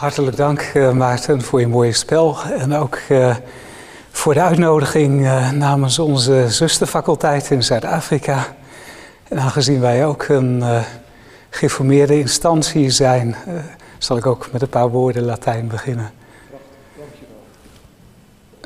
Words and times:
Hartelijk 0.00 0.36
dank 0.36 0.70
uh, 0.74 0.92
Maarten 0.92 1.42
voor 1.42 1.60
je 1.60 1.66
mooie 1.66 1.92
spel 1.92 2.36
en 2.58 2.74
ook 2.74 2.98
uh, 3.08 3.36
voor 4.10 4.34
de 4.34 4.42
uitnodiging 4.42 5.20
uh, 5.20 5.50
namens 5.50 5.98
onze 5.98 6.44
zusterfaculteit 6.48 7.50
in 7.50 7.62
Zuid-Afrika. 7.62 8.56
En 9.28 9.38
aangezien 9.38 9.80
wij 9.80 10.06
ook 10.06 10.28
een 10.28 10.62
geformeerde 11.50 12.18
instantie 12.18 12.90
zijn, 12.90 13.36
zal 13.98 14.16
ik 14.16 14.26
ook 14.26 14.48
met 14.52 14.62
een 14.62 14.68
paar 14.68 14.88
woorden 14.88 15.24
Latijn 15.24 15.68
beginnen. 15.68 16.10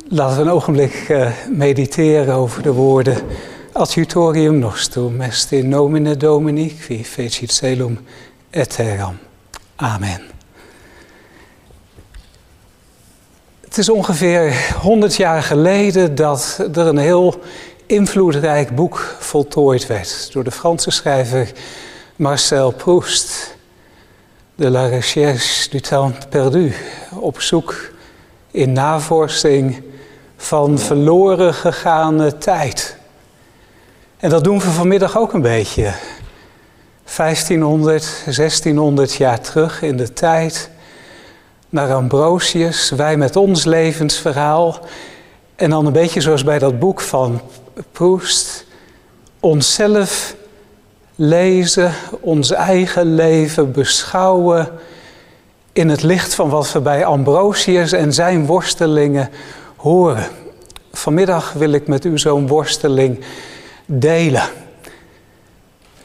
Laten 0.09 0.37
we 0.37 0.43
een 0.43 0.51
ogenblik 0.51 1.15
mediteren 1.51 2.35
over 2.35 2.63
de 2.63 2.73
woorden 2.73 3.17
Adjutorium 3.73 4.59
nostrum 4.59 5.21
est 5.21 5.53
in 5.53 5.69
nomine 5.69 6.17
Domini 6.17 6.77
qui 6.87 7.05
fecit 7.05 7.53
celum 7.53 7.99
et 8.51 8.75
terram. 8.75 9.19
Amen. 9.77 10.34
Het 13.75 13.83
is 13.83 13.89
ongeveer 13.89 14.75
100 14.81 15.17
jaar 15.17 15.43
geleden 15.43 16.15
dat 16.15 16.59
er 16.75 16.87
een 16.87 16.99
heel 16.99 17.41
invloedrijk 17.87 18.75
boek 18.75 19.17
voltooid 19.19 19.87
werd 19.87 20.33
door 20.33 20.45
de 20.45 20.51
Franse 20.51 20.91
schrijver 20.91 21.53
Marcel 22.17 22.71
Proust. 22.71 23.57
De 24.55 24.71
La 24.71 24.87
Recherche 24.87 25.71
du 25.71 25.81
Temps 25.81 26.27
Perdu. 26.29 26.75
Op 27.15 27.41
zoek 27.41 27.91
in 28.51 28.73
navorsing 28.73 29.83
van 30.37 30.79
verloren 30.79 31.55
gegane 31.55 32.39
tijd. 32.39 32.97
En 34.17 34.31
dat 34.31 34.45
doen 34.45 34.59
we 34.59 34.71
vanmiddag 34.71 35.19
ook 35.19 35.33
een 35.33 35.43
beetje. 35.43 35.93
1500, 37.17 38.23
1600 38.25 39.15
jaar 39.15 39.41
terug 39.41 39.83
in 39.83 39.97
de 39.97 40.13
tijd 40.13 40.71
naar 41.75 41.93
Ambrosius, 41.93 42.91
wij 42.91 43.17
met 43.17 43.37
ons 43.37 43.65
levensverhaal. 43.65 44.79
En 45.57 45.71
dan 45.71 45.87
een 45.87 45.93
beetje 45.93 46.21
zoals 46.21 46.45
bij 46.45 46.59
dat 46.59 46.79
boek 46.79 47.01
van 47.01 47.41
Proust, 47.93 48.67
onszelf 49.41 50.35
lezen, 51.15 51.93
ons 52.21 52.51
eigen 52.51 53.15
leven 53.15 53.73
beschouwen 53.73 54.69
in 55.73 55.89
het 55.89 56.03
licht 56.03 56.35
van 56.35 56.49
wat 56.49 56.73
we 56.73 56.81
bij 56.81 57.05
Ambrosius 57.05 57.93
en 57.93 58.13
zijn 58.13 58.47
worstelingen 58.47 59.31
horen. 59.77 60.27
Vanmiddag 60.93 61.53
wil 61.53 61.73
ik 61.73 61.87
met 61.87 62.05
u 62.05 62.19
zo'n 62.19 62.47
worsteling 62.47 63.25
delen. 63.87 64.49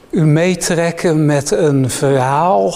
U 0.10 0.26
meetrekken 0.26 1.26
met 1.26 1.52
een 1.52 1.90
verhaal 1.90 2.74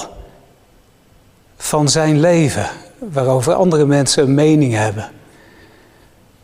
van 1.57 1.89
zijn 1.89 2.19
leven, 2.19 2.69
waarover 3.12 3.54
andere 3.54 3.86
mensen 3.86 4.23
een 4.23 4.34
mening 4.34 4.73
hebben. 4.73 5.12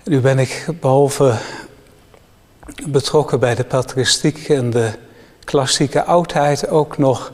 Nu 0.04 0.20
ben 0.20 0.40
ik 0.40 0.66
behalve 0.80 1.34
betrokken 2.88 3.40
bij 3.40 3.56
de 3.56 3.64
patristiek 3.64 4.50
en 4.50 4.70
de 4.70 4.92
klassieke 5.44 6.04
oudheid 6.04 6.70
ook 6.70 6.98
nog 6.98 7.32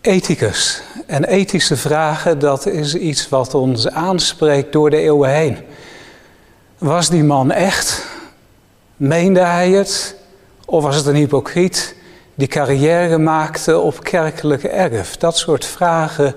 ethicus. 0.00 0.82
En 1.06 1.24
ethische 1.24 1.76
vragen, 1.76 2.38
dat 2.38 2.66
is 2.66 2.94
iets 2.94 3.28
wat 3.28 3.54
ons 3.54 3.88
aanspreekt 3.88 4.72
door 4.72 4.90
de 4.90 4.96
eeuwen 4.96 5.30
heen. 5.30 5.56
Was 6.78 7.08
die 7.08 7.24
man 7.24 7.50
echt? 7.50 8.06
Meende 8.96 9.40
hij 9.40 9.70
het? 9.70 10.16
Of 10.64 10.82
was 10.82 10.96
het 10.96 11.06
een 11.06 11.14
hypocriet 11.14 11.94
die 12.34 12.48
carrière 12.48 13.18
maakte 13.18 13.78
op 13.78 14.04
kerkelijke 14.04 14.68
erf? 14.68 15.16
Dat 15.16 15.36
soort 15.36 15.64
vragen 15.64 16.34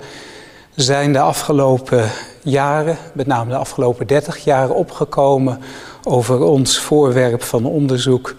zijn 0.76 1.14
de 1.14 1.20
afgelopen 1.20 2.10
jaren, 2.44 2.98
met 3.14 3.28
name 3.28 3.50
de 3.50 3.58
afgelopen 3.58 4.08
30 4.08 4.44
jaar, 4.44 4.70
opgekomen 4.70 5.62
over 6.04 6.42
ons 6.42 6.80
voorwerp 6.80 7.44
van 7.44 7.66
onderzoek. 7.66 8.36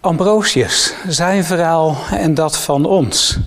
Ambrosius, 0.00 0.94
zijn 1.08 1.44
verhaal 1.44 1.96
en 2.10 2.34
dat 2.34 2.56
van 2.56 2.84
ons. 2.84 3.38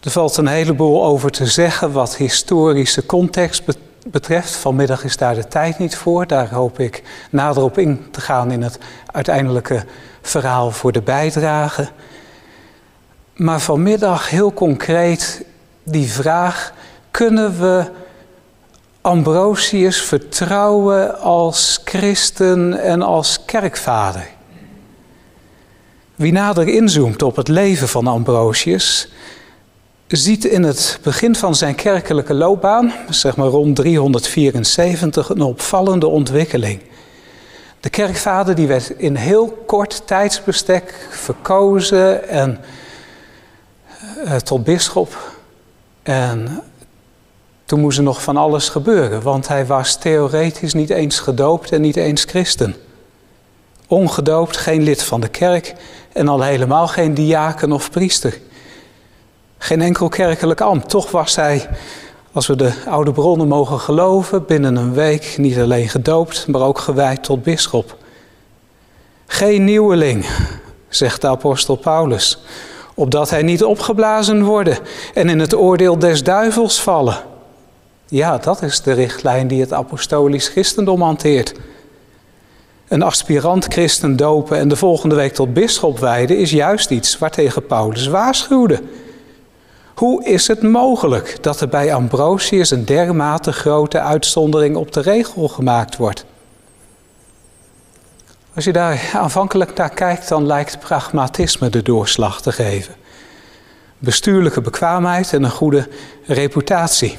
Er 0.00 0.10
valt 0.10 0.36
een 0.36 0.46
heleboel 0.46 1.04
over 1.04 1.30
te 1.30 1.46
zeggen 1.46 1.92
wat 1.92 2.16
historische 2.16 3.06
context 3.06 3.62
betreft. 4.06 4.56
Vanmiddag 4.56 5.04
is 5.04 5.16
daar 5.16 5.34
de 5.34 5.48
tijd 5.48 5.78
niet 5.78 5.96
voor. 5.96 6.26
Daar 6.26 6.54
hoop 6.54 6.78
ik 6.78 7.02
nader 7.30 7.62
op 7.62 7.78
in 7.78 8.06
te 8.10 8.20
gaan 8.20 8.50
in 8.50 8.62
het 8.62 8.78
uiteindelijke 9.12 9.84
verhaal 10.22 10.70
voor 10.70 10.92
de 10.92 11.02
bijdrage. 11.02 11.88
Maar 13.34 13.60
vanmiddag 13.60 14.30
heel 14.30 14.52
concreet 14.52 15.44
die 15.82 16.10
vraag: 16.10 16.72
kunnen 17.10 17.60
we 17.60 17.84
Ambrosius 19.00 20.02
vertrouwen 20.02 21.20
als 21.20 21.80
christen 21.84 22.80
en 22.80 23.02
als 23.02 23.44
kerkvader? 23.44 24.28
Wie 26.14 26.32
nader 26.32 26.68
inzoomt 26.68 27.22
op 27.22 27.36
het 27.36 27.48
leven 27.48 27.88
van 27.88 28.06
Ambrosius, 28.06 29.08
ziet 30.06 30.44
in 30.44 30.62
het 30.62 30.98
begin 31.02 31.34
van 31.34 31.54
zijn 31.54 31.74
kerkelijke 31.74 32.34
loopbaan, 32.34 32.92
zeg 33.10 33.36
maar 33.36 33.46
rond 33.46 33.76
374, 33.76 35.28
een 35.28 35.42
opvallende 35.42 36.06
ontwikkeling. 36.06 36.80
De 37.80 37.90
kerkvader 37.90 38.54
die 38.54 38.66
werd 38.66 38.90
in 38.90 39.14
heel 39.14 39.62
kort 39.66 40.06
tijdsbestek 40.06 41.06
verkozen 41.10 42.28
en 42.28 42.58
uh, 44.24 44.36
tot 44.36 44.64
bisschop. 44.64 45.32
En 46.02 46.62
toen 47.64 47.80
moest 47.80 47.98
er 47.98 48.04
nog 48.04 48.22
van 48.22 48.36
alles 48.36 48.68
gebeuren, 48.68 49.22
want 49.22 49.48
hij 49.48 49.66
was 49.66 49.96
theoretisch 49.96 50.74
niet 50.74 50.90
eens 50.90 51.18
gedoopt 51.18 51.72
en 51.72 51.80
niet 51.80 51.96
eens 51.96 52.24
christen. 52.24 52.76
Ongedoopt, 53.86 54.56
geen 54.56 54.82
lid 54.82 55.02
van 55.02 55.20
de 55.20 55.28
kerk 55.28 55.74
en 56.12 56.28
al 56.28 56.42
helemaal 56.42 56.88
geen 56.88 57.14
diaken 57.14 57.72
of 57.72 57.90
priester. 57.90 58.38
Geen 59.58 59.82
enkel 59.82 60.08
kerkelijk 60.08 60.60
ambt. 60.60 60.88
Toch 60.88 61.10
was 61.10 61.36
hij, 61.36 61.68
als 62.32 62.46
we 62.46 62.56
de 62.56 62.72
oude 62.86 63.12
bronnen 63.12 63.48
mogen 63.48 63.78
geloven, 63.78 64.46
binnen 64.46 64.76
een 64.76 64.94
week 64.94 65.34
niet 65.38 65.58
alleen 65.58 65.88
gedoopt, 65.88 66.46
maar 66.46 66.60
ook 66.60 66.78
gewijd 66.78 67.22
tot 67.22 67.42
bisschop. 67.42 67.96
Geen 69.26 69.64
nieuweling, 69.64 70.26
zegt 70.88 71.20
de 71.20 71.28
apostel 71.28 71.76
Paulus 71.76 72.38
opdat 72.94 73.30
hij 73.30 73.42
niet 73.42 73.64
opgeblazen 73.64 74.42
worden 74.42 74.78
en 75.14 75.28
in 75.28 75.38
het 75.38 75.54
oordeel 75.54 75.98
des 75.98 76.22
duivels 76.22 76.80
vallen. 76.80 77.16
Ja, 78.08 78.38
dat 78.38 78.62
is 78.62 78.80
de 78.80 78.92
richtlijn 78.92 79.48
die 79.48 79.60
het 79.60 79.72
apostolisch 79.72 80.48
christendom 80.48 81.02
hanteert. 81.02 81.54
Een 82.88 83.02
aspirant 83.02 83.64
christen 83.64 84.16
dopen 84.16 84.58
en 84.58 84.68
de 84.68 84.76
volgende 84.76 85.14
week 85.14 85.34
tot 85.34 85.52
bisschop 85.52 85.98
wijden 85.98 86.38
is 86.38 86.50
juist 86.50 86.90
iets 86.90 87.18
waartegen 87.18 87.66
Paulus 87.66 88.06
waarschuwde. 88.06 88.80
Hoe 89.94 90.24
is 90.24 90.46
het 90.48 90.62
mogelijk 90.62 91.38
dat 91.40 91.60
er 91.60 91.68
bij 91.68 91.94
Ambrosius 91.94 92.70
een 92.70 92.84
dermate 92.84 93.52
grote 93.52 94.00
uitzondering 94.00 94.76
op 94.76 94.92
de 94.92 95.00
regel 95.00 95.48
gemaakt 95.48 95.96
wordt? 95.96 96.24
Als 98.54 98.64
je 98.64 98.72
daar 98.72 99.10
aanvankelijk 99.14 99.74
naar 99.74 99.90
kijkt, 99.90 100.28
dan 100.28 100.46
lijkt 100.46 100.78
pragmatisme 100.78 101.70
de 101.70 101.82
doorslag 101.82 102.42
te 102.42 102.52
geven. 102.52 102.94
Bestuurlijke 103.98 104.60
bekwaamheid 104.60 105.32
en 105.32 105.42
een 105.42 105.50
goede 105.50 105.88
reputatie. 106.26 107.18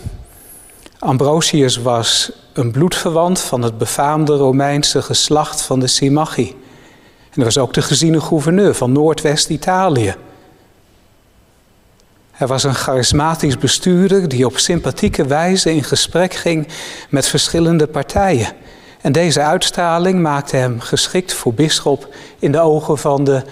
Ambrosius 1.00 1.78
was 1.78 2.32
een 2.54 2.72
bloedverwant 2.72 3.40
van 3.40 3.62
het 3.62 3.78
befaamde 3.78 4.36
Romeinse 4.36 5.02
geslacht 5.02 5.62
van 5.62 5.80
de 5.80 5.88
Simachi. 5.88 6.50
En 6.50 7.42
hij 7.42 7.44
was 7.44 7.58
ook 7.58 7.74
de 7.74 7.82
geziene 7.82 8.22
gouverneur 8.22 8.74
van 8.74 8.92
Noordwest-Italië. 8.92 10.16
Hij 12.32 12.48
was 12.48 12.64
een 12.64 12.76
charismatisch 12.76 13.58
bestuurder 13.58 14.28
die 14.28 14.46
op 14.46 14.58
sympathieke 14.58 15.26
wijze 15.26 15.74
in 15.74 15.84
gesprek 15.84 16.34
ging 16.34 16.68
met 17.10 17.28
verschillende 17.28 17.88
partijen. 17.88 18.48
En 19.06 19.12
deze 19.12 19.42
uitstraling 19.42 20.22
maakte 20.22 20.56
hem 20.56 20.80
geschikt 20.80 21.34
voor 21.34 21.54
bisschop 21.54 22.08
in 22.40 22.52
de 22.52 22.60
ogen 22.60 22.98
van 22.98 23.24
de 23.24 23.44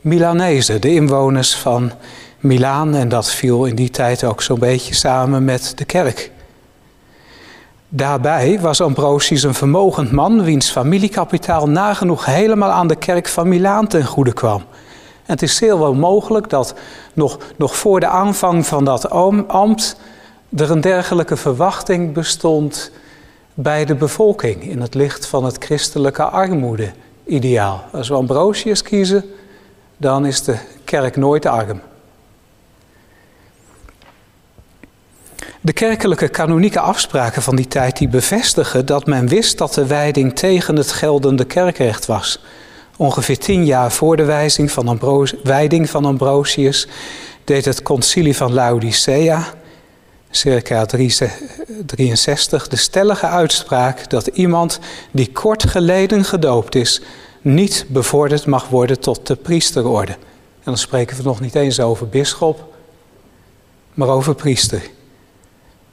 Milanezen, 0.00 0.80
de 0.80 0.94
inwoners 0.94 1.56
van 1.56 1.92
Milaan. 2.38 2.94
En 2.94 3.08
dat 3.08 3.30
viel 3.30 3.64
in 3.64 3.74
die 3.74 3.90
tijd 3.90 4.24
ook 4.24 4.42
zo'n 4.42 4.58
beetje 4.58 4.94
samen 4.94 5.44
met 5.44 5.72
de 5.76 5.84
kerk. 5.84 6.30
Daarbij 7.88 8.60
was 8.60 8.80
Ambrosius 8.80 9.42
een 9.42 9.54
vermogend 9.54 10.12
man, 10.12 10.42
wiens 10.42 10.70
familiekapitaal 10.70 11.68
nagenoeg 11.68 12.24
helemaal 12.24 12.70
aan 12.70 12.88
de 12.88 12.96
kerk 12.96 13.28
van 13.28 13.48
Milaan 13.48 13.86
ten 13.86 14.06
goede 14.06 14.32
kwam. 14.32 14.60
En 15.26 15.32
het 15.34 15.42
is 15.42 15.56
zeer 15.56 15.78
wel 15.78 15.94
mogelijk 15.94 16.50
dat 16.50 16.74
nog, 17.12 17.38
nog 17.56 17.76
voor 17.76 18.00
de 18.00 18.08
aanvang 18.08 18.66
van 18.66 18.84
dat 18.84 19.10
ambt 19.10 19.96
er 20.56 20.70
een 20.70 20.80
dergelijke 20.80 21.36
verwachting 21.36 22.12
bestond 22.12 22.90
bij 23.60 23.84
de 23.84 23.94
bevolking 23.94 24.62
in 24.62 24.80
het 24.80 24.94
licht 24.94 25.26
van 25.26 25.44
het 25.44 25.64
christelijke 25.64 26.22
armoede-ideaal. 26.22 27.84
Als 27.92 28.08
we 28.08 28.14
Ambrosius 28.14 28.82
kiezen, 28.82 29.24
dan 29.96 30.26
is 30.26 30.42
de 30.42 30.56
kerk 30.84 31.16
nooit 31.16 31.46
arm. 31.46 31.80
De 35.60 35.72
kerkelijke 35.72 36.28
kanonieke 36.28 36.80
afspraken 36.80 37.42
van 37.42 37.56
die 37.56 37.68
tijd 37.68 37.96
die 37.96 38.08
bevestigen 38.08 38.86
dat 38.86 39.06
men 39.06 39.28
wist 39.28 39.58
dat 39.58 39.74
de 39.74 39.86
wijding 39.86 40.36
tegen 40.36 40.76
het 40.76 40.92
geldende 40.92 41.44
kerkrecht 41.44 42.06
was. 42.06 42.44
Ongeveer 42.96 43.38
tien 43.38 43.64
jaar 43.64 43.92
voor 43.92 44.16
de 44.16 44.24
wijding 45.42 45.90
van 45.90 46.04
Ambrosius 46.04 46.88
deed 47.44 47.64
het 47.64 47.82
concilie 47.82 48.36
van 48.36 48.52
Laodicea, 48.52 49.44
circa 50.30 50.86
63, 51.86 52.68
de 52.68 52.76
stellige 52.76 53.26
uitspraak 53.26 54.10
dat 54.10 54.26
iemand 54.26 54.78
die 55.10 55.32
kort 55.32 55.70
geleden 55.70 56.24
gedoopt 56.24 56.74
is, 56.74 57.00
niet 57.40 57.84
bevorderd 57.88 58.46
mag 58.46 58.68
worden 58.68 59.00
tot 59.00 59.26
de 59.26 59.36
priesterorde. 59.36 60.12
En 60.12 60.64
dan 60.64 60.78
spreken 60.78 61.16
we 61.16 61.22
nog 61.22 61.40
niet 61.40 61.54
eens 61.54 61.80
over 61.80 62.08
bisschop, 62.08 62.74
maar 63.94 64.08
over 64.08 64.34
priester. 64.34 64.82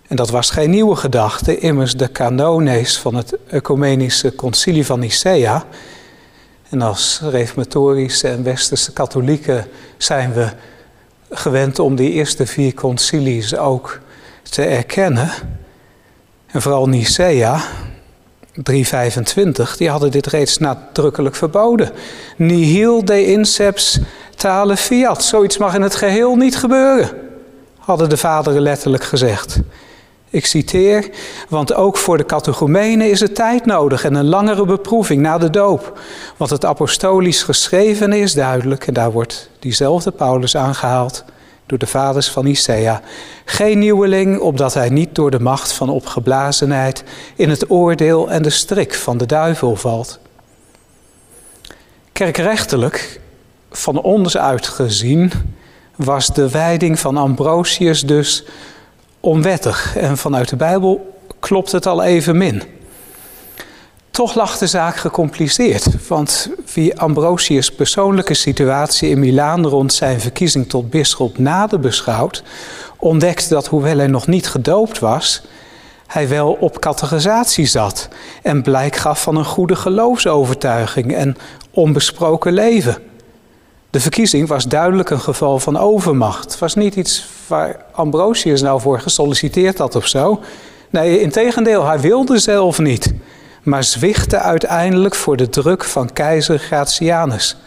En 0.07 0.15
dat 0.15 0.29
was 0.29 0.49
geen 0.49 0.69
nieuwe 0.69 0.95
gedachte, 0.95 1.57
immers 1.57 1.93
de 1.93 2.11
canones 2.11 2.97
van 2.97 3.15
het 3.15 3.37
Ecumenische 3.47 4.35
Concilie 4.35 4.85
van 4.85 4.99
Nicea. 4.99 5.65
En 6.69 6.81
als 6.81 7.19
reformatorische 7.23 8.27
en 8.27 8.43
westerse 8.43 8.93
katholieken 8.93 9.67
zijn 9.97 10.33
we 10.33 10.49
gewend 11.29 11.79
om 11.79 11.95
die 11.95 12.11
eerste 12.11 12.45
vier 12.45 12.73
concilies 12.73 13.55
ook 13.55 13.99
te 14.49 14.63
erkennen. 14.63 15.31
En 16.45 16.61
vooral 16.61 16.87
Nicea, 16.87 17.61
325, 18.53 19.77
die 19.77 19.89
hadden 19.89 20.11
dit 20.11 20.27
reeds 20.27 20.57
nadrukkelijk 20.57 21.35
verboden. 21.35 21.91
Nihil 22.37 23.05
de 23.05 23.25
inceps 23.25 23.99
tale 24.35 24.77
fiat. 24.77 25.23
Zoiets 25.23 25.57
mag 25.57 25.75
in 25.75 25.81
het 25.81 25.95
geheel 25.95 26.35
niet 26.35 26.57
gebeuren, 26.57 27.09
hadden 27.77 28.09
de 28.09 28.17
vaderen 28.17 28.61
letterlijk 28.61 29.03
gezegd. 29.03 29.59
Ik 30.29 30.45
citeer, 30.45 31.09
want 31.49 31.73
ook 31.73 31.97
voor 31.97 32.17
de 32.17 32.25
catechumenen 32.25 33.09
is 33.09 33.19
het 33.19 33.35
tijd 33.35 33.65
nodig 33.65 34.03
en 34.03 34.15
een 34.15 34.25
langere 34.27 34.65
beproeving 34.65 35.21
na 35.21 35.37
de 35.37 35.49
doop. 35.49 35.99
Want 36.37 36.51
het 36.51 36.65
apostolisch 36.65 37.43
geschreven 37.43 38.13
is 38.13 38.33
duidelijk, 38.33 38.87
en 38.87 38.93
daar 38.93 39.11
wordt 39.11 39.49
diezelfde 39.59 40.11
Paulus 40.11 40.57
aangehaald 40.57 41.23
door 41.65 41.77
de 41.77 41.87
vaders 41.87 42.29
van 42.29 42.43
Nicea. 42.43 43.01
Geen 43.45 43.79
nieuweling, 43.79 44.39
opdat 44.39 44.73
hij 44.73 44.89
niet 44.89 45.15
door 45.15 45.31
de 45.31 45.39
macht 45.39 45.71
van 45.71 45.89
opgeblazenheid 45.89 47.03
in 47.35 47.49
het 47.49 47.69
oordeel 47.69 48.31
en 48.31 48.41
de 48.41 48.49
strik 48.49 48.93
van 48.93 49.17
de 49.17 49.25
duivel 49.25 49.75
valt. 49.75 50.19
Kerkrechtelijk, 52.11 53.19
van 53.71 54.01
ons 54.01 54.37
uitgezien, 54.37 55.31
was 55.95 56.27
de 56.27 56.49
wijding 56.49 56.99
van 56.99 57.17
Ambrosius 57.17 58.01
dus 58.01 58.43
onwettig. 59.19 59.95
En 59.95 60.17
vanuit 60.17 60.49
de 60.49 60.55
Bijbel 60.55 61.19
klopt 61.39 61.71
het 61.71 61.85
al 61.85 62.03
even 62.03 62.37
min. 62.37 62.74
Toch 64.15 64.35
lag 64.35 64.57
de 64.57 64.67
zaak 64.67 64.95
gecompliceerd, 64.95 66.07
want 66.07 66.49
wie 66.73 66.99
Ambrosius' 66.99 67.71
persoonlijke 67.71 68.33
situatie 68.33 69.09
in 69.09 69.19
Milaan 69.19 69.67
rond 69.67 69.93
zijn 69.93 70.19
verkiezing 70.21 70.69
tot 70.69 70.89
bisschop 70.89 71.37
nader 71.37 71.79
beschouwt, 71.79 72.43
ontdekt 72.97 73.49
dat 73.49 73.67
hoewel 73.67 73.97
hij 73.97 74.07
nog 74.07 74.27
niet 74.27 74.47
gedoopt 74.47 74.99
was, 74.99 75.41
hij 76.07 76.27
wel 76.27 76.57
op 76.59 76.79
categorisatie 76.79 77.65
zat 77.65 78.07
en 78.43 78.61
blijk 78.61 78.95
gaf 78.95 79.21
van 79.21 79.35
een 79.35 79.45
goede 79.45 79.75
geloofsovertuiging 79.75 81.15
en 81.15 81.37
onbesproken 81.71 82.53
leven. 82.53 82.97
De 83.89 83.99
verkiezing 83.99 84.47
was 84.47 84.67
duidelijk 84.67 85.09
een 85.09 85.21
geval 85.21 85.59
van 85.59 85.77
overmacht. 85.77 86.43
Het 86.43 86.59
was 86.59 86.75
niet 86.75 86.95
iets 86.95 87.27
waar 87.47 87.85
Ambrosius 87.91 88.61
nou 88.61 88.81
voor 88.81 88.99
gesolliciteerd 88.99 89.77
had 89.77 89.95
of 89.95 90.07
zo. 90.07 90.39
Nee, 90.89 91.21
integendeel, 91.21 91.85
hij 91.85 91.99
wilde 91.99 92.39
zelf 92.39 92.79
niet 92.79 93.13
maar 93.65 93.83
zwichtte 93.83 94.37
uiteindelijk 94.37 95.15
voor 95.15 95.37
de 95.37 95.49
druk 95.49 95.83
van 95.83 96.13
keizer 96.13 96.59
Gratianus. 96.59 97.57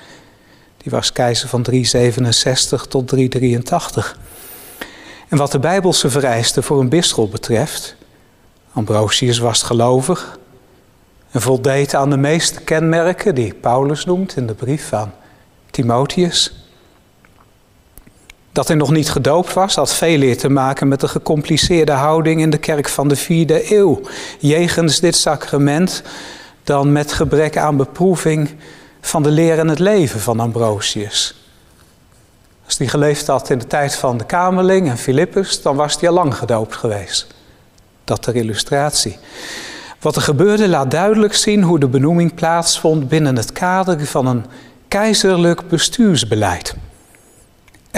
Die 0.77 0.93
was 0.93 1.12
keizer 1.12 1.49
van 1.49 1.62
367 1.62 2.87
tot 2.87 3.09
383. 3.09 4.19
En 5.29 5.39
wat 5.39 5.53
de 5.53 5.59
Bijbelse 5.59 6.11
vereisten 6.11 6.62
voor 6.62 6.81
een 6.81 6.89
bisschop 6.89 7.31
betreft, 7.31 7.97
Ambrosius 8.73 9.39
was 9.39 9.62
gelovig 9.62 10.39
en 11.31 11.41
voldeed 11.41 11.95
aan 11.95 12.11
de 12.11 12.17
meeste 12.17 12.61
kenmerken 12.61 13.35
die 13.35 13.55
Paulus 13.55 14.05
noemt 14.05 14.37
in 14.37 14.47
de 14.47 14.55
brief 14.55 14.89
van 14.89 15.12
Timotheus. 15.71 16.68
Dat 18.53 18.69
hij 18.69 18.77
nog 18.77 18.91
niet 18.91 19.11
gedoopt 19.11 19.53
was, 19.53 19.75
had 19.75 19.95
veel 19.95 20.37
te 20.37 20.49
maken 20.49 20.89
met 20.89 21.00
de 21.00 21.09
gecompliceerde 21.09 21.93
houding 21.93 22.41
in 22.41 22.50
de 22.50 22.59
kerk 22.59 22.89
van 22.89 23.09
de 23.09 23.17
vierde 23.17 23.77
eeuw. 23.77 24.00
Jegens 24.39 25.00
dit 25.00 25.17
sacrament 25.17 26.03
dan 26.65 26.93
met 26.93 27.12
gebrek 27.12 27.56
aan 27.56 27.77
beproeving 27.77 28.55
van 29.00 29.23
de 29.23 29.31
leer 29.31 29.59
en 29.59 29.69
het 29.69 29.79
leven 29.79 30.21
van 30.21 30.41
Ambrosius. 30.41 31.35
Als 32.65 32.79
hij 32.79 32.87
geleefd 32.87 33.27
had 33.27 33.50
in 33.50 33.59
de 33.59 33.67
tijd 33.67 33.95
van 33.95 34.19
de 34.19 34.25
Kamerling 34.25 34.89
en 34.89 34.99
Filippus, 34.99 35.62
dan 35.62 35.77
was 35.77 36.00
hij 36.00 36.09
al 36.09 36.15
lang 36.15 36.35
gedoopt 36.35 36.77
geweest. 36.77 37.27
Dat 38.05 38.23
ter 38.23 38.37
illustratie. 38.37 39.19
Wat 40.00 40.17
er 40.17 40.23
gebeurde 40.23 40.69
laat 40.69 40.91
duidelijk 40.91 41.35
zien 41.35 41.62
hoe 41.62 41.79
de 41.79 41.89
benoeming 41.89 42.35
plaatsvond 42.35 43.09
binnen 43.09 43.37
het 43.37 43.53
kader 43.53 44.06
van 44.06 44.27
een 44.27 44.45
keizerlijk 44.89 45.69
bestuursbeleid 45.69 46.75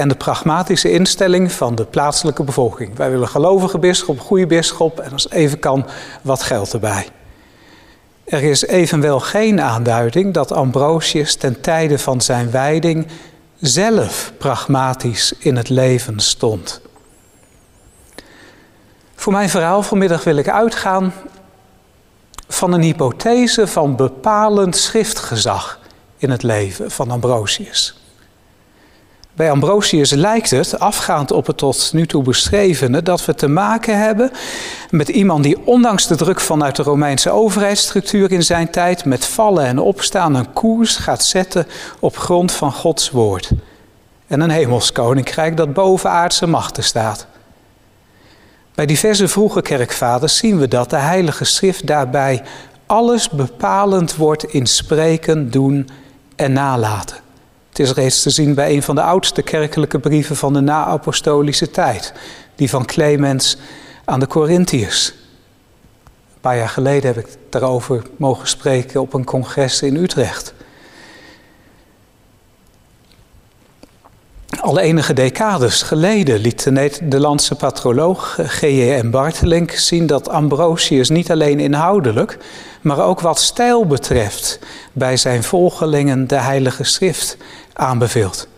en 0.01 0.09
de 0.09 0.15
pragmatische 0.15 0.91
instelling 0.91 1.53
van 1.53 1.75
de 1.75 1.85
plaatselijke 1.85 2.43
bevolking. 2.43 2.97
Wij 2.97 3.11
willen 3.11 3.29
gelovige 3.29 3.79
bisschop, 3.79 4.21
goede 4.21 4.47
bisschop 4.47 5.01
en 5.01 5.13
als 5.13 5.31
even 5.31 5.59
kan 5.59 5.87
wat 6.23 6.43
geld 6.43 6.73
erbij. 6.73 7.09
Er 8.25 8.43
is 8.43 8.67
evenwel 8.67 9.21
geen 9.21 9.61
aanduiding 9.61 10.35
dat 10.35 10.53
Ambrosius 10.53 11.35
ten 11.35 11.61
tijde 11.61 11.99
van 11.99 12.21
zijn 12.21 12.51
wijding 12.51 13.07
zelf 13.61 14.33
pragmatisch 14.39 15.33
in 15.39 15.57
het 15.57 15.69
leven 15.69 16.21
stond. 16.21 16.81
Voor 19.15 19.33
mijn 19.33 19.51
verhaal 19.51 19.83
vanmiddag 19.83 20.25
wil 20.25 20.37
ik 20.37 20.49
uitgaan 20.49 21.13
van 22.49 22.73
een 22.73 22.83
hypothese 22.83 23.67
van 23.67 23.97
bepalend 23.97 24.77
schriftgezag 24.77 25.79
in 26.17 26.31
het 26.31 26.43
leven 26.43 26.91
van 26.91 27.11
Ambrosius. 27.11 28.00
Bij 29.41 29.51
Ambrosius 29.51 30.11
lijkt 30.11 30.51
het, 30.51 30.79
afgaand 30.79 31.33
op 31.33 31.47
het 31.47 31.57
tot 31.57 31.91
nu 31.93 32.07
toe 32.07 32.23
beschrevene, 32.23 33.03
dat 33.03 33.25
we 33.25 33.35
te 33.35 33.49
maken 33.49 33.99
hebben 33.99 34.31
met 34.91 35.09
iemand 35.09 35.43
die 35.43 35.67
ondanks 35.67 36.07
de 36.07 36.17
druk 36.17 36.41
vanuit 36.41 36.77
de 36.77 36.83
Romeinse 36.83 37.31
overheidsstructuur 37.31 38.33
in 38.33 38.43
zijn 38.43 38.71
tijd 38.71 39.05
met 39.05 39.27
vallen 39.27 39.65
en 39.65 39.79
opstaan 39.79 40.35
een 40.35 40.53
koers 40.53 40.97
gaat 40.97 41.25
zetten 41.25 41.67
op 42.01 42.17
grond 42.17 42.53
van 42.53 42.73
Gods 42.73 43.11
woord. 43.11 43.51
En 44.27 44.41
een 44.41 44.51
hemelskoninkrijk 44.51 45.57
dat 45.57 45.73
boven 45.73 46.11
aardse 46.11 46.47
machten 46.47 46.85
staat. 46.85 47.27
Bij 48.75 48.87
diverse 48.87 49.29
vroege 49.29 49.63
kerkvaders 49.63 50.37
zien 50.37 50.59
we 50.59 50.69
dat 50.69 50.91
de 50.91 50.97
Heilige 50.97 51.45
Schrift 51.45 51.87
daarbij 51.87 52.43
alles 52.87 53.29
bepalend 53.29 54.17
wordt 54.17 54.45
in 54.45 54.67
spreken, 54.67 55.51
doen 55.51 55.89
en 56.37 56.53
nalaten. 56.53 57.30
Is 57.81 57.93
reeds 57.93 58.23
te 58.23 58.31
zien 58.31 58.55
bij 58.55 58.75
een 58.75 58.83
van 58.83 58.95
de 58.95 59.03
oudste 59.03 59.43
kerkelijke 59.43 59.99
brieven 59.99 60.37
van 60.37 60.53
de 60.53 60.61
na-apostolische 60.61 61.71
tijd, 61.71 62.13
die 62.55 62.71
van 62.71 62.85
Clemens 62.85 63.57
aan 64.05 64.21
de 64.21 64.27
Corinthiërs. 64.27 65.09
Een 65.09 66.41
paar 66.41 66.57
jaar 66.57 66.69
geleden 66.69 67.15
heb 67.15 67.25
ik 67.25 67.37
daarover 67.49 68.03
mogen 68.17 68.49
spreken 68.49 69.01
op 69.01 69.13
een 69.13 69.25
congres 69.25 69.83
in 69.83 69.97
Utrecht. 69.97 70.55
Al 74.61 74.79
enige 74.79 75.13
decades 75.13 75.83
geleden 75.83 76.39
liet 76.39 76.65
de 76.65 76.71
Nederlandse 76.71 77.55
patroloog 77.55 78.39
G.J.M. 78.43 79.11
Bartelink 79.11 79.71
zien 79.71 80.07
dat 80.07 80.29
Ambrosius 80.29 81.09
niet 81.09 81.31
alleen 81.31 81.61
inhoudelijk, 81.61 82.39
maar 82.81 83.05
ook 83.05 83.21
wat 83.21 83.39
stijl 83.39 83.87
betreft 83.87 84.59
bij 84.93 85.17
zijn 85.17 85.43
volgelingen 85.43 86.27
de 86.27 86.41
Heilige 86.41 86.85
Schrift 86.85 87.37
aanbeveelt. 87.81 88.49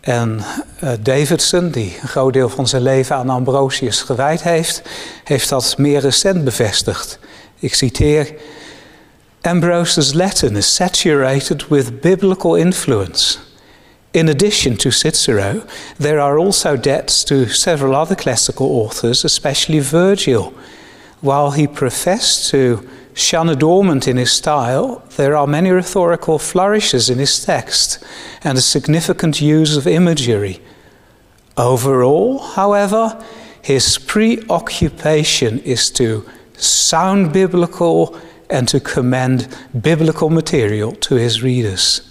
En 0.00 0.40
uh, 0.84 0.90
Davidson, 1.00 1.70
die 1.70 1.98
een 2.02 2.08
groot 2.08 2.32
deel 2.32 2.48
van 2.48 2.68
zijn 2.68 2.82
leven 2.82 3.16
aan 3.16 3.30
Ambrosius 3.30 4.00
gewijd 4.00 4.42
heeft, 4.42 4.82
heeft 5.24 5.48
dat 5.48 5.74
meer 5.78 6.00
recent 6.00 6.44
bevestigd. 6.44 7.18
Ik 7.58 7.74
citeer: 7.74 8.34
Ambrose's 9.40 10.12
Latin 10.12 10.56
is 10.56 10.74
saturated 10.74 11.68
with 11.68 12.00
biblical 12.00 12.54
influence. 12.54 13.38
In 14.10 14.28
addition 14.28 14.76
to 14.76 14.90
Cicero, 14.90 15.62
there 15.98 16.20
are 16.20 16.38
also 16.38 16.80
debts 16.80 17.24
to 17.24 17.46
several 17.46 17.94
other 18.00 18.16
classical 18.16 18.82
authors, 18.82 19.24
especially 19.24 19.82
Virgil. 19.82 20.52
While 21.20 21.52
he 21.52 21.68
professed 21.68 22.48
to 22.48 22.80
shun 23.16 23.48
adornment 23.48 24.06
in 24.06 24.16
his 24.16 24.30
style, 24.30 25.02
there 25.16 25.34
are 25.34 25.46
many 25.48 25.70
rhetorical 25.70 26.38
flourishes 26.38 27.08
in 27.08 27.18
his 27.18 27.44
text 27.44 27.98
and 28.44 28.56
a 28.56 28.60
significant 28.60 29.40
use 29.40 29.76
of 29.76 29.86
imagery. 29.86 30.60
Overall, 31.56 32.38
however, 32.54 33.16
His 33.66 33.98
preoccupation 33.98 35.64
is 35.64 35.90
to 35.90 36.24
sound 36.56 37.32
biblical 37.32 38.14
and 38.48 38.68
to 38.68 38.80
commend 38.80 39.48
biblical 39.70 40.28
material 40.28 40.98
to 40.98 41.16
his 41.16 41.40
readers. 41.40 42.02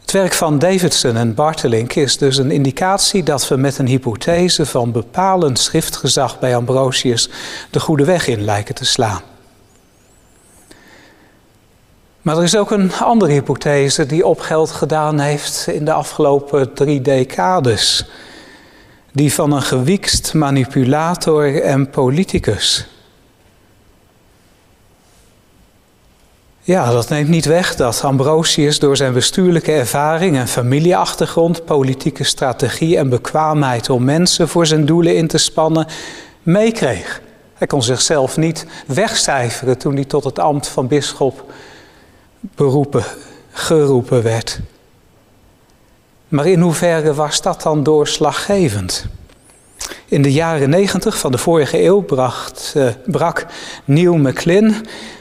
Het 0.00 0.12
werk 0.12 0.32
van 0.32 0.58
Davidson 0.58 1.16
en 1.16 1.34
Bartelink 1.34 1.94
is 1.94 2.18
dus 2.18 2.36
een 2.36 2.50
indicatie 2.50 3.22
dat 3.22 3.48
we 3.48 3.56
met 3.56 3.78
een 3.78 3.86
hypothese 3.86 4.66
van 4.66 4.92
bepalend 4.92 5.58
schriftgezag 5.58 6.38
bij 6.38 6.56
Ambrosius 6.56 7.28
de 7.70 7.80
goede 7.80 8.04
weg 8.04 8.26
in 8.26 8.44
lijken 8.44 8.74
te 8.74 8.84
slaan. 8.84 9.31
Maar 12.22 12.36
er 12.36 12.42
is 12.42 12.56
ook 12.56 12.70
een 12.70 12.92
andere 12.92 13.32
hypothese 13.32 14.06
die 14.06 14.26
opgeld 14.26 14.70
gedaan 14.70 15.18
heeft 15.18 15.66
in 15.66 15.84
de 15.84 15.92
afgelopen 15.92 16.72
drie 16.72 17.00
decades. 17.00 18.06
Die 19.12 19.34
van 19.34 19.52
een 19.52 19.62
gewiekst 19.62 20.34
manipulator 20.34 21.62
en 21.62 21.90
politicus. 21.90 22.86
Ja, 26.60 26.90
dat 26.90 27.08
neemt 27.08 27.28
niet 27.28 27.44
weg 27.44 27.76
dat 27.76 28.04
Ambrosius 28.04 28.78
door 28.78 28.96
zijn 28.96 29.12
bestuurlijke 29.12 29.72
ervaring 29.72 30.36
en 30.36 30.48
familieachtergrond, 30.48 31.64
politieke 31.64 32.24
strategie 32.24 32.96
en 32.96 33.08
bekwaamheid 33.08 33.90
om 33.90 34.04
mensen 34.04 34.48
voor 34.48 34.66
zijn 34.66 34.86
doelen 34.86 35.16
in 35.16 35.26
te 35.26 35.38
spannen, 35.38 35.86
meekreeg. 36.42 37.22
Hij 37.54 37.66
kon 37.66 37.82
zichzelf 37.82 38.36
niet 38.36 38.66
wegcijferen 38.86 39.78
toen 39.78 39.94
hij 39.94 40.04
tot 40.04 40.24
het 40.24 40.38
ambt 40.38 40.68
van 40.68 40.86
bisschop 40.86 41.52
beroepen, 42.42 43.04
geroepen 43.50 44.22
werd. 44.22 44.60
Maar 46.28 46.46
in 46.46 46.60
hoeverre 46.60 47.14
was 47.14 47.42
dat 47.42 47.62
dan 47.62 47.82
doorslaggevend? 47.82 49.06
In 50.06 50.22
de 50.22 50.32
jaren 50.32 50.70
negentig 50.70 51.18
van 51.18 51.32
de 51.32 51.38
vorige 51.38 51.82
eeuw 51.84 52.00
bracht, 52.00 52.74
uh, 52.76 52.88
brak 53.06 53.46
Neil 53.84 54.16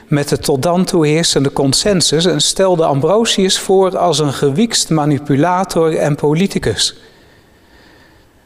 met 0.08 0.30
de 0.30 0.38
tot 0.38 0.64
dan 0.64 0.86
toe 0.86 1.08
heersende 1.08 1.54
consensus 1.54 2.26
en 2.26 2.42
stelde 2.42 2.86
Ambrosius 2.86 3.60
voor 3.60 3.98
als 3.98 4.20
een 4.20 4.34
gewiekst 4.34 4.90
manipulator 4.90 5.98
en 5.98 6.16
politicus. 6.16 6.96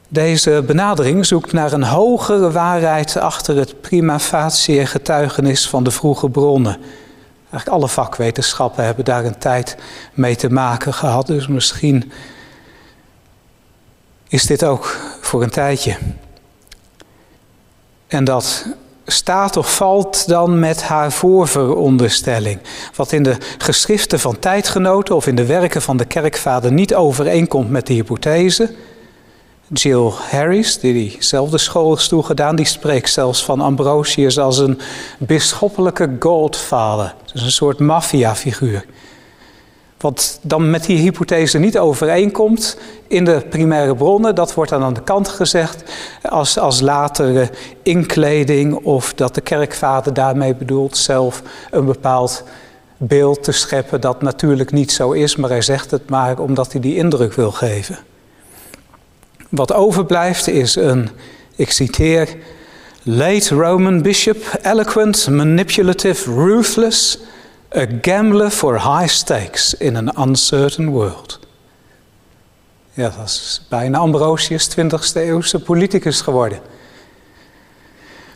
Deze 0.08 0.64
benadering 0.66 1.26
zoekt 1.26 1.54
naar 1.54 1.74
een 1.74 1.84
hogere 1.84 2.52
waarheid 2.52 3.18
achter 3.18 3.56
het 3.56 3.82
prima 3.82 4.20
facie 4.20 4.86
getuigenis 4.86 5.70
van 5.70 5.84
de 5.84 5.92
vroege 5.92 6.30
bronnen. 6.30 6.78
Eigenlijk 7.56 7.84
alle 7.84 7.94
vakwetenschappen 7.94 8.84
hebben 8.84 9.06
daar 9.06 9.26
een 9.26 9.38
tijd 9.38 9.78
mee 10.14 10.36
te 10.36 10.50
maken 10.50 10.94
gehad, 10.94 11.28
dus 11.28 11.48
misschien 11.48 12.12
is 14.28 14.46
dit 14.46 14.64
ook 14.64 14.98
voor 15.22 15.44
een 15.44 15.50
tijdje. 15.50 15.98
En 18.08 18.24
dat 18.24 18.66
staat 19.06 19.58
of 19.58 19.76
valt 19.76 20.28
dan 20.28 20.60
met 20.60 20.84
haar 20.84 21.12
voorveronderstelling. 21.12 22.60
Wat 22.96 23.12
in 23.12 23.24
de 23.24 23.38
geschriften 23.58 24.20
van 24.20 24.40
tijdgenoten 24.40 25.16
of 25.16 25.28
in 25.28 25.36
de 25.36 25.46
werken 25.46 25.82
van 25.82 25.98
de 25.98 26.06
kerkvader 26.06 26.72
niet 26.72 26.96
overeenkomt 26.96 27.70
met 27.70 27.88
de 27.88 27.94
hypothese. 27.94 28.76
Jill 29.74 30.12
Harris, 30.30 30.80
die 30.80 30.94
diezelfde 30.94 31.58
school 31.58 31.96
is 31.96 32.08
toegedaan, 32.08 32.56
die 32.56 32.66
spreekt 32.66 33.10
zelfs 33.10 33.44
van 33.44 33.62
Ambrosius 33.62 34.40
als 34.40 34.58
een 34.58 34.80
bisschoppelijke 35.18 36.16
godfather. 36.20 37.16
Dus 37.34 37.42
een 37.42 37.52
soort 37.52 37.80
maffiafiguur. 37.80 38.86
Wat 39.98 40.40
dan 40.42 40.70
met 40.70 40.86
die 40.86 40.98
hypothese 40.98 41.58
niet 41.58 41.78
overeenkomt 41.78 42.78
in 43.08 43.26
de 43.26 43.46
primaire 43.50 43.96
bronnen, 43.96 44.36
dat 44.36 44.54
wordt 44.54 44.72
dan 44.72 44.84
aan 44.84 44.94
de 44.94 45.04
kant 45.04 45.28
gezegd 45.28 45.84
als, 46.22 46.60
als 46.60 46.82
latere 46.82 47.50
inkleding 47.84 48.76
of 48.76 49.14
dat 49.14 49.36
de 49.36 49.42
kerkvader 49.42 50.14
daarmee 50.14 50.56
bedoelt 50.56 50.98
zelf 50.98 51.42
een 51.72 51.86
bepaald 51.86 52.44
beeld 52.98 53.44
te 53.44 53.52
scheppen 53.52 54.02
dat 54.02 54.22
natuurlijk 54.22 54.72
niet 54.72 54.92
zo 54.92 55.12
is, 55.12 55.36
maar 55.36 55.50
hij 55.50 55.62
zegt 55.62 55.92
het 55.92 56.10
maar 56.10 56.40
omdat 56.40 56.72
hij 56.72 56.82
die 56.82 56.96
indruk 56.96 57.34
wil 57.34 57.52
geven. 57.52 57.98
Wat 59.56 59.74
overblijft 59.74 60.48
is 60.48 60.76
een, 60.76 61.10
ik 61.56 61.72
citeer, 61.72 62.36
late 63.04 63.56
Roman 63.56 64.02
bishop, 64.02 64.60
eloquent, 64.62 65.28
manipulative, 65.30 66.32
ruthless, 66.32 67.20
A 67.78 67.86
gambler 68.02 68.50
for 68.50 68.74
high 68.74 69.08
stakes 69.08 69.74
in 69.74 69.96
an 69.96 70.28
uncertain 70.30 70.90
world. 70.90 71.40
Ja, 72.94 73.10
dat 73.18 73.26
is 73.26 73.66
bijna 73.70 73.98
Ambrosius 73.98 74.70
20e 74.70 75.14
eeuwse 75.14 75.60
politicus 75.60 76.22
geworden. 76.22 76.60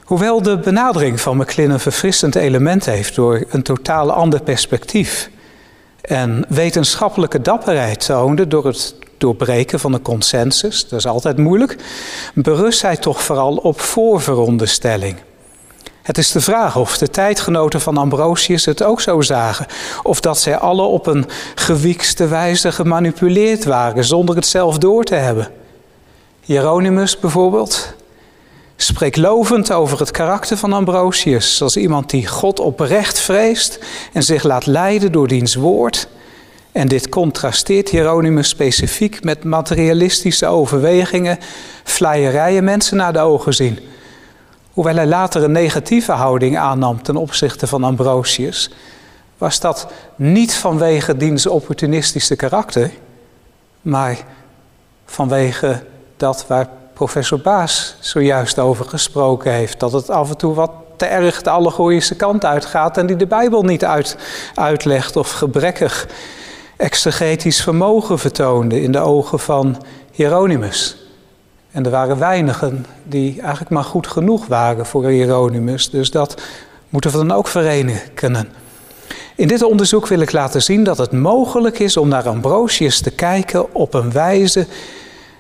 Hoewel 0.04 0.42
de 0.42 0.58
benadering 0.58 1.22
van 1.22 1.38
McLean 1.38 1.70
een 1.70 1.80
verfrissend 1.80 2.36
element 2.36 2.86
heeft 2.86 3.16
door 3.16 3.46
een 3.50 3.64
totaal 3.64 4.12
ander 4.12 4.42
perspectief 4.42 5.30
en 6.02 6.46
wetenschappelijke 6.48 7.42
dapperheid 7.42 8.06
toonde 8.06 8.48
door 8.48 8.66
het 8.66 8.96
doorbreken 9.20 9.80
van 9.80 9.92
de 9.92 10.02
consensus, 10.02 10.88
dat 10.88 11.00
is 11.00 11.08
altijd 11.08 11.38
moeilijk, 11.38 11.76
berust 12.34 12.82
hij 12.82 12.98
toch 12.98 13.24
vooral 13.24 13.56
op 13.56 13.82
voorveronderstelling. 13.82 15.18
Het 16.02 16.18
is 16.18 16.32
de 16.32 16.42
vraag 16.42 16.76
of 16.76 16.98
de 16.98 17.10
tijdgenoten 17.10 17.82
van 17.82 17.98
Ambrosius 17.98 18.66
het 18.66 18.84
ook 18.84 19.02
zo 19.02 19.22
zagen. 19.22 19.66
Of 20.04 20.20
dat 20.20 20.40
zij 20.40 20.58
alle 20.58 20.82
op 20.82 21.08
een 21.08 21.26
gewiekste 21.56 22.28
wijze 22.28 22.72
gemanipuleerd 22.72 23.64
waren 23.64 24.04
zonder 24.04 24.36
het 24.36 24.46
zelf 24.48 24.78
door 24.78 25.04
te 25.04 25.16
hebben. 25.16 25.48
Hieronymus 26.42 27.20
bijvoorbeeld 27.20 27.94
spreekt 28.76 29.18
lovend 29.18 29.72
over 29.72 30.00
het 30.00 30.12
karakter 30.12 30.58
van 30.58 30.74
Ambrosius 30.74 31.62
als 31.62 31.78
iemand 31.78 32.10
die 32.10 32.28
God 32.28 32.60
oprecht 32.60 33.20
vreest 33.20 33.80
en 34.14 34.24
zich 34.24 34.44
laat 34.44 34.66
leiden 34.66 35.12
door 35.12 35.28
diens 35.28 35.56
woord. 35.56 36.08
En 36.72 36.88
dit 36.88 37.10
contrasteert 37.10 37.90
Hieronymus 37.90 38.50
specifiek 38.50 39.24
met 39.24 39.44
materialistische 39.44 40.46
overwegingen, 40.46 41.38
vleierijen 41.84 42.64
mensen 42.64 42.98
naar 42.98 43.14
de 43.14 43.20
ogen 43.20 43.54
zien 43.54 43.80
Hoewel 44.80 44.96
hij 44.96 45.08
later 45.08 45.44
een 45.44 45.52
negatieve 45.52 46.12
houding 46.12 46.58
aannam 46.58 47.02
ten 47.02 47.16
opzichte 47.16 47.68
van 47.68 47.84
Ambrosius, 47.84 48.70
was 49.38 49.60
dat 49.60 49.88
niet 50.16 50.54
vanwege 50.54 51.18
diens 51.18 51.48
opportunistische 51.48 52.36
karakter, 52.36 52.92
maar 53.82 54.18
vanwege 55.06 55.84
dat 56.18 56.46
waar 56.48 56.68
professor 56.94 57.40
Baas 57.40 57.96
zojuist 58.00 58.60
over 58.60 58.86
gesproken 58.86 59.52
heeft. 59.52 59.80
Dat 59.80 59.92
het 59.92 60.10
af 60.10 60.30
en 60.30 60.38
toe 60.38 60.54
wat 60.54 60.72
te 60.96 61.06
erg 61.06 61.42
de 61.42 61.50
allegorische 61.50 62.16
kant 62.16 62.46
uitgaat 62.46 62.98
en 62.98 63.06
die 63.06 63.16
de 63.16 63.28
Bijbel 63.28 63.64
niet 63.64 63.86
uit, 63.86 64.18
uitlegt 64.54 65.16
of 65.16 65.32
gebrekkig 65.32 66.08
exegetisch 66.79 67.62
vermogen 67.62 68.19
vertoonde 68.19 68.81
in 68.81 68.91
de 68.91 69.00
ogen 69.00 69.39
van 69.39 69.83
Hieronymus. 70.12 70.98
En 71.71 71.86
er 71.86 71.91
waren 71.91 72.19
weinigen 72.19 72.86
die 73.03 73.41
eigenlijk 73.41 73.69
maar 73.69 73.83
goed 73.83 74.07
genoeg 74.07 74.48
waren 74.48 74.86
voor 74.86 75.05
Hieronymus. 75.05 75.89
Dus 75.89 76.12
dat 76.12 76.41
moeten 76.89 77.12
we 77.12 77.17
dan 77.17 77.31
ook 77.31 77.48
verenigen. 77.48 78.50
In 79.36 79.48
dit 79.48 79.62
onderzoek 79.62 80.07
wil 80.07 80.19
ik 80.19 80.31
laten 80.31 80.62
zien 80.62 80.83
dat 80.83 80.98
het 80.98 81.12
mogelijk 81.12 81.79
is 81.79 81.98
om 81.98 82.07
naar 82.07 82.27
Ambrosius 82.27 83.01
te 83.01 83.12
kijken 83.12 83.74
op 83.74 83.93
een 83.93 84.12
wijze 84.12 84.67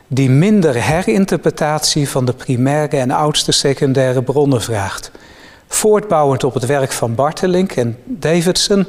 die 0.07 0.29
minder 0.29 0.83
herinterpretatie 0.83 2.09
van 2.09 2.25
de 2.25 2.33
primaire 2.33 2.97
en 2.97 3.11
oudste 3.11 3.51
secundaire 3.51 4.23
bronnen 4.23 4.61
vraagt. 4.61 5.11
Voortbouwend 5.67 6.43
op 6.43 6.53
het 6.53 6.65
werk 6.65 6.91
van 6.91 7.15
Bartelink 7.15 7.71
en 7.71 7.97
Davidson 8.05 8.87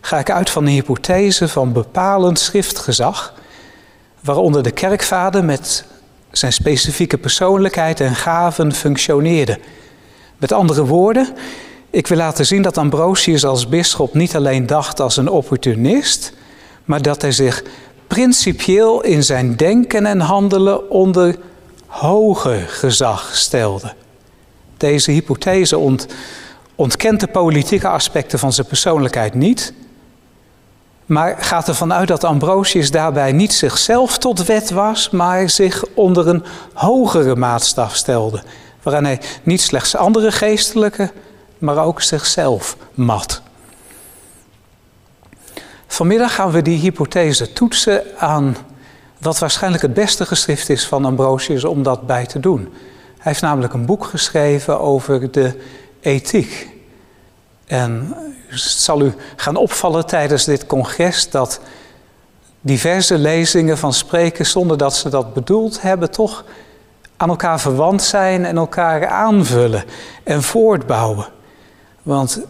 ga 0.00 0.18
ik 0.18 0.30
uit 0.30 0.50
van 0.50 0.64
de 0.64 0.70
hypothese 0.70 1.48
van 1.48 1.72
bepalend 1.72 2.38
schriftgezag, 2.38 3.34
waaronder 4.20 4.62
de 4.62 4.70
kerkvader 4.70 5.44
met 5.44 5.84
zijn 6.30 6.52
specifieke 6.52 7.18
persoonlijkheid 7.18 8.00
en 8.00 8.14
gaven 8.14 8.72
functioneerde. 8.72 9.58
Met 10.38 10.52
andere 10.52 10.84
woorden, 10.84 11.28
ik 11.90 12.06
wil 12.06 12.18
laten 12.18 12.46
zien 12.46 12.62
dat 12.62 12.78
Ambrosius 12.78 13.44
als 13.44 13.68
bisschop 13.68 14.14
niet 14.14 14.36
alleen 14.36 14.66
dacht 14.66 15.00
als 15.00 15.16
een 15.16 15.28
opportunist, 15.28 16.32
maar 16.84 17.02
dat 17.02 17.22
hij 17.22 17.32
zich 17.32 17.62
principieel 18.06 19.02
in 19.02 19.24
zijn 19.24 19.56
denken 19.56 20.06
en 20.06 20.20
handelen 20.20 20.90
onder 20.90 21.36
hoger 21.86 22.68
gezag 22.68 23.36
stelde. 23.36 23.94
Deze 24.76 25.10
hypothese 25.10 25.78
ont, 25.78 26.06
ontkent 26.74 27.20
de 27.20 27.26
politieke 27.26 27.88
aspecten 27.88 28.38
van 28.38 28.52
zijn 28.52 28.66
persoonlijkheid 28.66 29.34
niet, 29.34 29.72
maar 31.10 31.36
gaat 31.38 31.68
ervan 31.68 31.92
uit 31.92 32.08
dat 32.08 32.24
Ambrosius 32.24 32.90
daarbij 32.90 33.32
niet 33.32 33.52
zichzelf 33.52 34.18
tot 34.18 34.44
wet 34.44 34.70
was, 34.70 35.10
maar 35.10 35.50
zich 35.50 35.84
onder 35.94 36.28
een 36.28 36.44
hogere 36.72 37.36
maatstaf 37.36 37.96
stelde. 37.96 38.42
Waarin 38.82 39.04
hij 39.04 39.20
niet 39.42 39.60
slechts 39.60 39.96
andere 39.96 40.32
geestelijke, 40.32 41.10
maar 41.58 41.84
ook 41.84 42.02
zichzelf 42.02 42.76
mat. 42.94 43.42
Vanmiddag 45.86 46.34
gaan 46.34 46.50
we 46.50 46.62
die 46.62 46.78
hypothese 46.78 47.52
toetsen 47.52 48.02
aan 48.18 48.56
wat 49.18 49.38
waarschijnlijk 49.38 49.82
het 49.82 49.94
beste 49.94 50.26
geschrift 50.26 50.68
is 50.68 50.86
van 50.86 51.04
Ambrosius 51.04 51.64
om 51.64 51.82
dat 51.82 52.06
bij 52.06 52.26
te 52.26 52.40
doen. 52.40 52.60
Hij 53.02 53.32
heeft 53.32 53.42
namelijk 53.42 53.72
een 53.72 53.86
boek 53.86 54.04
geschreven 54.04 54.80
over 54.80 55.30
de 55.30 55.60
ethiek. 56.00 56.68
En 57.70 58.14
het 58.46 58.60
zal 58.60 59.00
u 59.02 59.14
gaan 59.36 59.56
opvallen 59.56 60.06
tijdens 60.06 60.44
dit 60.44 60.66
congres 60.66 61.30
dat 61.30 61.60
diverse 62.60 63.18
lezingen 63.18 63.78
van 63.78 63.92
spreken, 63.92 64.46
zonder 64.46 64.78
dat 64.78 64.94
ze 64.94 65.08
dat 65.08 65.34
bedoeld 65.34 65.82
hebben, 65.82 66.10
toch 66.10 66.44
aan 67.16 67.28
elkaar 67.28 67.60
verwant 67.60 68.02
zijn 68.02 68.44
en 68.44 68.56
elkaar 68.56 69.06
aanvullen 69.06 69.84
en 70.24 70.42
voortbouwen. 70.42 71.26
Want 72.02 72.40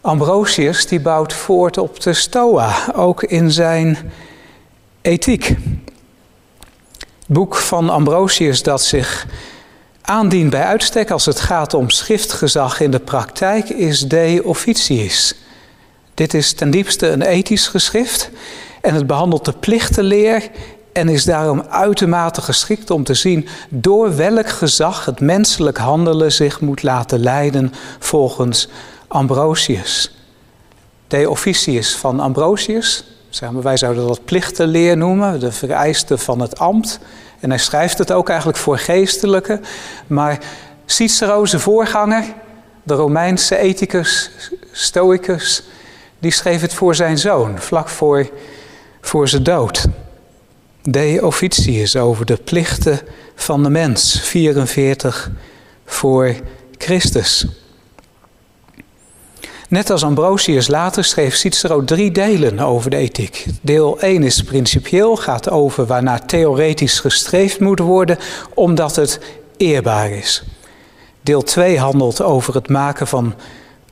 Ambrosius 0.00 0.86
die 0.86 1.00
bouwt 1.00 1.32
voort 1.32 1.78
op 1.78 2.00
de 2.00 2.12
Stoa, 2.12 2.74
ook 2.94 3.22
in 3.22 3.50
zijn 3.50 4.12
ethiek. 5.00 5.44
Het 5.44 7.26
boek 7.26 7.56
van 7.56 7.90
Ambrosius 7.90 8.62
dat 8.62 8.82
zich 8.82 9.26
aandient 10.06 10.50
bij 10.50 10.64
uitstek 10.64 11.10
als 11.10 11.26
het 11.26 11.40
gaat 11.40 11.74
om 11.74 11.90
schriftgezag 11.90 12.80
in 12.80 12.90
de 12.90 12.98
praktijk 12.98 13.68
is 13.68 14.00
De 14.00 14.40
Officiis. 14.44 15.34
Dit 16.14 16.34
is 16.34 16.52
ten 16.52 16.70
diepste 16.70 17.08
een 17.08 17.22
ethisch 17.22 17.68
geschrift 17.68 18.30
en 18.80 18.94
het 18.94 19.06
behandelt 19.06 19.44
de 19.44 19.52
plichtenleer 19.52 20.50
en 20.92 21.08
is 21.08 21.24
daarom 21.24 21.62
uitermate 21.68 22.42
geschikt 22.42 22.90
om 22.90 23.04
te 23.04 23.14
zien 23.14 23.48
door 23.68 24.16
welk 24.16 24.48
gezag 24.48 25.04
het 25.04 25.20
menselijk 25.20 25.78
handelen 25.78 26.32
zich 26.32 26.60
moet 26.60 26.82
laten 26.82 27.18
leiden 27.18 27.72
volgens 27.98 28.68
Ambrosius. 29.08 30.14
De 31.08 31.30
Officius 31.30 31.96
van 31.96 32.20
Ambrosius, 32.20 33.04
wij 33.62 33.76
zouden 33.76 34.06
dat 34.06 34.24
plichtenleer 34.24 34.96
noemen, 34.96 35.40
de 35.40 35.52
vereisten 35.52 36.18
van 36.18 36.40
het 36.40 36.58
ambt. 36.58 36.98
En 37.40 37.50
hij 37.50 37.58
schrijft 37.58 37.98
het 37.98 38.12
ook 38.12 38.28
eigenlijk 38.28 38.58
voor 38.58 38.78
geestelijke. 38.78 39.60
Maar 40.06 40.38
Cicero, 40.86 41.44
voorganger, 41.44 42.24
de 42.82 42.94
Romeinse 42.94 43.56
ethicus, 43.56 44.30
stoicus, 44.72 45.62
die 46.18 46.30
schreef 46.30 46.60
het 46.60 46.74
voor 46.74 46.94
zijn 46.94 47.18
zoon, 47.18 47.58
vlak 47.58 47.88
voor, 47.88 48.30
voor 49.00 49.28
zijn 49.28 49.42
dood. 49.42 49.86
De 50.82 51.18
Officius 51.22 51.96
over 51.96 52.26
de 52.26 52.36
plichten 52.36 53.00
van 53.34 53.62
de 53.62 53.70
mens, 53.70 54.20
44 54.20 55.30
voor 55.84 56.34
Christus. 56.78 57.46
Net 59.68 59.90
als 59.90 60.04
Ambrosius 60.04 60.68
later 60.68 61.04
schreef 61.04 61.34
Cicero 61.34 61.84
drie 61.84 62.10
delen 62.10 62.58
over 62.58 62.90
de 62.90 62.96
ethiek. 62.96 63.46
Deel 63.60 64.00
1 64.00 64.22
is 64.22 64.42
principieel, 64.42 65.16
gaat 65.16 65.50
over 65.50 65.86
waarnaar 65.86 66.26
theoretisch 66.26 67.00
gestreefd 67.00 67.60
moet 67.60 67.78
worden, 67.78 68.18
omdat 68.54 68.96
het 68.96 69.20
eerbaar 69.56 70.10
is. 70.10 70.44
Deel 71.20 71.42
2 71.42 71.78
handelt 71.78 72.22
over 72.22 72.54
het 72.54 72.68
maken 72.68 73.06
van 73.06 73.34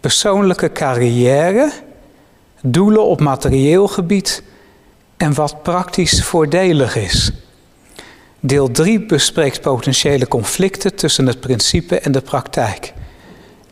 persoonlijke 0.01 0.73
carrière, 0.73 1.73
doelen 2.63 3.05
op 3.05 3.21
materieel 3.21 3.89
gebied 3.89 4.43
en 5.17 5.35
wat 5.35 5.63
praktisch 5.63 6.25
voordelig 6.25 6.97
is. 6.97 7.33
Deel 8.41 8.71
3 8.71 9.07
bespreekt 9.07 9.61
potentiële 9.61 10.29
conflicten 10.29 10.95
tussen 10.95 11.27
het 11.27 11.41
principe 11.41 11.99
en 11.99 12.13
de 12.13 12.21
praktijk. 12.21 12.93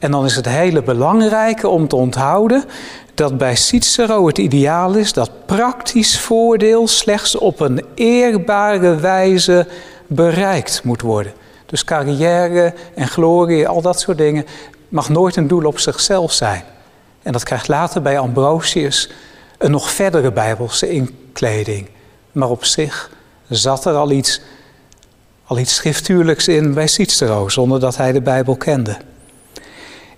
En 0.03 0.11
dan 0.11 0.25
is 0.25 0.37
het 0.37 0.49
hele 0.49 0.83
belangrijke 0.83 1.69
om 1.69 1.89
te 1.89 1.97
onthouden 1.97 2.65
dat 3.15 3.39
bij 3.39 3.57
Cicero 3.57 4.27
het 4.27 4.39
ideaal 4.39 4.95
is 4.95 5.13
dat 5.13 5.31
praktisch 5.47 6.21
voordeel 6.21 6.89
slechts 6.89 7.39
op 7.39 7.61
een 7.61 7.85
eerbare 7.95 8.97
wijze 8.97 9.67
bereikt 10.07 10.85
moet 10.85 11.01
worden. 11.01 11.33
Dus 11.67 11.85
carrière 11.85 12.75
en 12.95 13.09
glorie, 13.09 13.69
al 13.69 13.83
dat 13.83 14.01
soort 14.01 14.19
dingen, 14.19 14.47
mag 14.89 15.09
nooit 15.09 15.37
een 15.37 15.49
doel 15.49 15.65
op 15.65 15.79
zichzelf 15.79 16.33
zijn. 16.33 16.63
En 17.23 17.33
dat 17.33 17.45
krijgt 17.45 17.69
later 17.69 18.03
bij 18.03 18.19
Ambrosius 18.19 19.11
een 19.59 19.71
nog 19.71 19.91
verdere 19.91 20.33
bijbelse 20.33 20.91
inkleding. 20.91 21.89
Maar 22.33 22.51
op 22.51 22.65
zich 22.65 23.11
zat 23.49 23.85
er 23.85 23.95
al 23.95 24.11
iets, 24.11 24.41
al 25.45 25.59
iets 25.59 25.75
schriftuurlijks 25.75 26.49
in 26.49 26.75
bij 26.75 26.87
Cicero, 26.87 27.49
zonder 27.49 27.81
dat 27.81 27.97
hij 27.97 28.13
de 28.13 28.23
Bijbel 28.23 28.57
kende. 28.57 28.97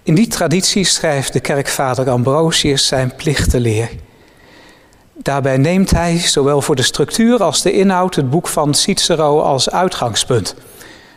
In 0.05 0.15
die 0.15 0.27
traditie 0.27 0.85
schrijft 0.85 1.33
de 1.33 1.41
kerkvader 1.41 2.11
Ambrosius 2.11 2.87
zijn 2.87 3.15
plichtenleer. 3.17 3.91
Daarbij 5.15 5.57
neemt 5.57 5.91
hij 5.91 6.19
zowel 6.19 6.61
voor 6.61 6.77
de 6.77 6.83
structuur 6.83 7.43
als 7.43 7.63
de 7.63 7.73
inhoud 7.73 8.15
het 8.15 8.31
boek 8.31 8.49
van 8.49 8.75
Cicero 8.75 9.41
als 9.41 9.71
uitgangspunt. 9.71 10.55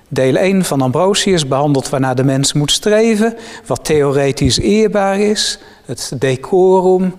Deel 0.07 0.35
1 0.35 0.65
van 0.65 0.81
Ambrosius 0.81 1.47
behandelt 1.47 1.89
waarnaar 1.89 2.15
de 2.15 2.23
mens 2.23 2.53
moet 2.53 2.71
streven, 2.71 3.37
wat 3.65 3.85
theoretisch 3.85 4.59
eerbaar 4.59 5.19
is, 5.19 5.59
het 5.85 6.11
decorum. 6.19 7.15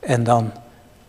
En 0.00 0.24
dan 0.24 0.52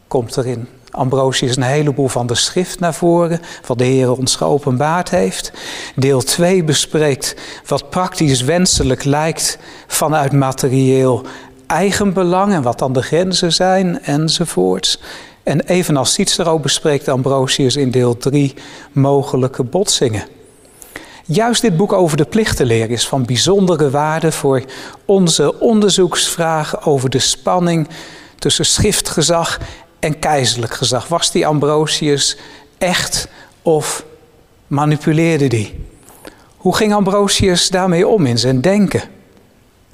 komt 0.08 0.36
er 0.36 0.46
in 0.46 0.68
Ambrosius 0.98 1.56
een 1.56 1.64
heleboel 1.64 2.08
van 2.08 2.28
de 2.28 2.36
schrift 2.36 2.80
naar 2.80 2.94
voren, 2.94 3.40
wat 3.66 3.78
de 3.78 3.84
Heer 3.84 4.12
ons 4.12 4.36
geopenbaard 4.36 5.10
heeft. 5.10 5.52
Deel 5.96 6.22
2 6.22 6.64
bespreekt 6.64 7.36
wat 7.66 7.90
praktisch 7.90 8.42
wenselijk 8.42 9.04
lijkt 9.04 9.58
vanuit 9.88 10.32
materieel 10.32 11.22
eigenbelang 11.68 12.54
en 12.54 12.62
wat 12.62 12.80
dan 12.80 12.94
de 12.94 13.02
grenzen 13.02 13.54
zijn 13.54 14.04
enzovoorts. 14.04 15.00
En 15.44 15.62
evenals 15.62 16.14
Cicero 16.14 16.60
bespreekt 16.60 17.08
Ambrosius 17.08 17.76
in 17.76 17.92
deel 17.92 18.18
3 18.18 18.54
mogelijke 18.92 19.64
botsingen. 19.64 20.24
Juist 21.26 21.62
dit 21.62 21.78
boek 21.78 21.94
over 21.94 22.18
de 22.18 22.26
plichtenleer 22.26 22.90
is 22.90 23.08
van 23.08 23.26
bijzondere 23.26 23.90
waarde 23.90 24.32
voor 24.32 24.64
onze 25.06 25.60
onderzoeksvragen 25.60 26.84
over 26.84 27.10
de 27.10 27.20
spanning 27.20 27.88
tussen 28.40 28.66
schriftgezag 28.66 29.60
en 30.08 30.20
keizerlijk 30.20 30.74
gezag. 30.74 31.08
Was 31.08 31.32
die 31.32 31.48
Ambrosius 31.48 32.38
echt 32.78 33.28
of 33.62 34.04
manipuleerde 34.68 35.48
die? 35.48 35.86
Hoe 36.58 36.76
ging 36.76 36.94
Ambrosius 36.94 37.70
daarmee 37.70 38.08
om 38.08 38.26
in 38.26 38.38
zijn 38.38 38.62
denken? 38.62 39.02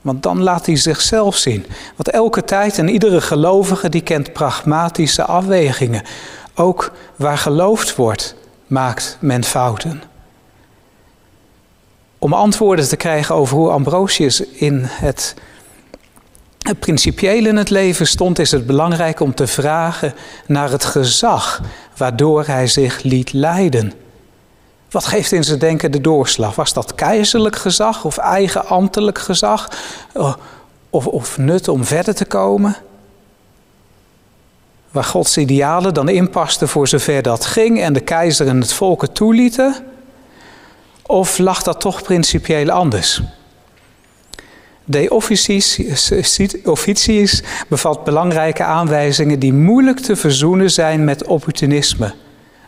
Want 0.02 0.24
dan 0.24 0.42
laat 0.42 0.66
hij 0.66 0.76
zichzelf 0.76 1.36
zien. 1.38 1.66
Want 1.96 2.10
elke 2.10 2.44
tijd 2.44 2.78
en 2.78 2.90
iedere 2.90 3.22
gelovige 3.22 3.90
die 3.90 4.02
kent 4.02 4.34
pragmatische 4.34 5.26
afwegingen. 5.26 6.04
Ook 6.56 6.92
waar 7.16 7.38
geloofd 7.38 7.96
wordt, 7.96 8.36
maakt 8.68 9.18
men 9.20 9.44
fouten. 9.44 10.04
Om 12.18 12.34
antwoorden 12.34 12.88
te 12.88 12.96
krijgen 12.96 13.36
over 13.36 13.58
hoe 13.58 13.70
Ambrosius 13.70 14.42
in 14.42 14.82
het 14.84 15.36
principieel 16.80 17.46
in 17.46 17.56
het 17.56 17.70
leven 17.70 18.08
stond, 18.08 18.40
is 18.40 18.52
het 18.52 18.66
belangrijk 18.66 19.20
om 19.20 19.34
te 19.34 19.48
vragen 19.48 20.14
naar 20.48 20.72
het 20.72 20.86
gezag 20.86 21.62
waardoor 21.98 22.46
hij 22.46 22.68
zich 22.68 23.04
liet 23.04 23.34
leiden. 23.34 23.94
Wat 24.92 25.06
geeft 25.06 25.32
in 25.32 25.44
zijn 25.44 25.60
denken 25.60 25.92
de 25.92 26.02
doorslag? 26.02 26.56
Was 26.56 26.74
dat 26.74 26.96
keizerlijk 26.96 27.56
gezag 27.56 28.06
of 28.06 28.18
eigen 28.18 28.66
ambtelijk 28.66 29.20
gezag? 29.20 29.70
Oh, 30.14 30.34
of, 30.90 31.08
of 31.08 31.38
nut 31.38 31.68
om 31.68 31.84
verder 31.84 32.16
te 32.16 32.26
komen? 32.26 32.76
Waar 34.92 35.04
Gods 35.04 35.38
idealen 35.38 35.94
dan 35.94 36.10
inpasten 36.10 36.68
voor 36.68 36.88
zover 36.88 37.22
dat 37.22 37.46
ging 37.46 37.82
en 37.82 37.94
de 37.94 38.00
keizer 38.00 38.48
en 38.48 38.62
het 38.62 38.74
volk 38.74 39.02
het 39.02 39.16
toelieten? 39.16 39.76
Of 41.02 41.38
lag 41.38 41.64
dat 41.64 41.80
toch 41.80 42.02
principieel 42.02 42.70
anders? 42.70 43.22
De 44.86 45.10
officiis 46.64 47.44
bevat 47.68 48.04
belangrijke 48.04 48.64
aanwijzingen 48.64 49.40
die 49.40 49.54
moeilijk 49.54 50.00
te 50.00 50.16
verzoenen 50.16 50.72
zijn 50.72 51.04
met 51.04 51.26
opportunisme, 51.26 52.14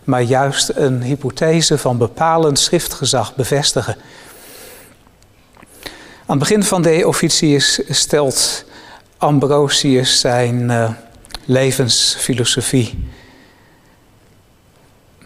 maar 0.04 0.22
juist 0.22 0.72
een 0.76 1.02
hypothese 1.02 1.78
van 1.78 1.98
bepalend 1.98 2.60
schriftgezag 2.60 3.36
bevestigen. 3.36 3.96
Aan 6.28 6.38
het 6.38 6.40
begin 6.40 6.64
van 6.64 6.82
de 6.82 7.08
officiis 7.08 7.82
stelt 7.90 8.66
Ambrosius 9.18 10.20
zijn 10.20 10.70
uh, 10.70 10.90
levensfilosofie. 11.46 13.08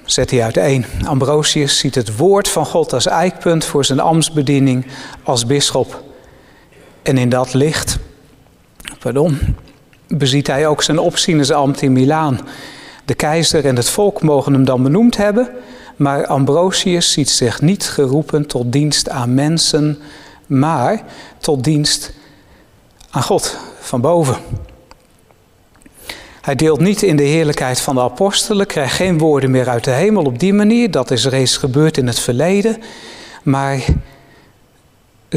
Zet 0.05 0.31
hij 0.31 0.43
uiteen. 0.43 0.85
Ambrosius 1.05 1.77
ziet 1.77 1.95
het 1.95 2.17
woord 2.17 2.47
van 2.47 2.65
God 2.65 2.93
als 2.93 3.05
eikpunt 3.05 3.65
voor 3.65 3.85
zijn 3.85 3.99
ambtsbediening 3.99 4.85
als 5.23 5.45
bisschop. 5.45 6.08
En 7.01 7.17
in 7.17 7.29
dat 7.29 7.53
licht, 7.53 7.97
pardon, 8.99 9.55
beziet 10.07 10.47
hij 10.47 10.67
ook 10.67 10.83
zijn 10.83 10.99
opzienersambt 10.99 11.81
in 11.81 11.93
Milaan. 11.93 12.39
De 13.05 13.13
keizer 13.15 13.65
en 13.65 13.75
het 13.75 13.89
volk 13.89 14.21
mogen 14.21 14.53
hem 14.53 14.65
dan 14.65 14.83
benoemd 14.83 15.17
hebben, 15.17 15.49
maar 15.95 16.25
Ambrosius 16.25 17.11
ziet 17.11 17.29
zich 17.29 17.61
niet 17.61 17.83
geroepen 17.83 18.45
tot 18.45 18.71
dienst 18.71 19.09
aan 19.09 19.33
mensen, 19.33 19.97
maar 20.45 21.03
tot 21.37 21.63
dienst 21.63 22.13
aan 23.09 23.23
God 23.23 23.57
van 23.79 24.01
boven. 24.01 24.37
Hij 26.41 26.55
deelt 26.55 26.79
niet 26.79 27.01
in 27.01 27.15
de 27.15 27.23
heerlijkheid 27.23 27.79
van 27.79 27.95
de 27.95 28.01
apostelen, 28.01 28.67
krijgt 28.67 28.95
geen 28.95 29.17
woorden 29.17 29.51
meer 29.51 29.69
uit 29.69 29.83
de 29.83 29.91
hemel 29.91 30.23
op 30.23 30.39
die 30.39 30.53
manier, 30.53 30.91
dat 30.91 31.11
is 31.11 31.25
reeds 31.25 31.57
gebeurd 31.57 31.97
in 31.97 32.07
het 32.07 32.19
verleden. 32.19 32.77
Maar 33.43 33.83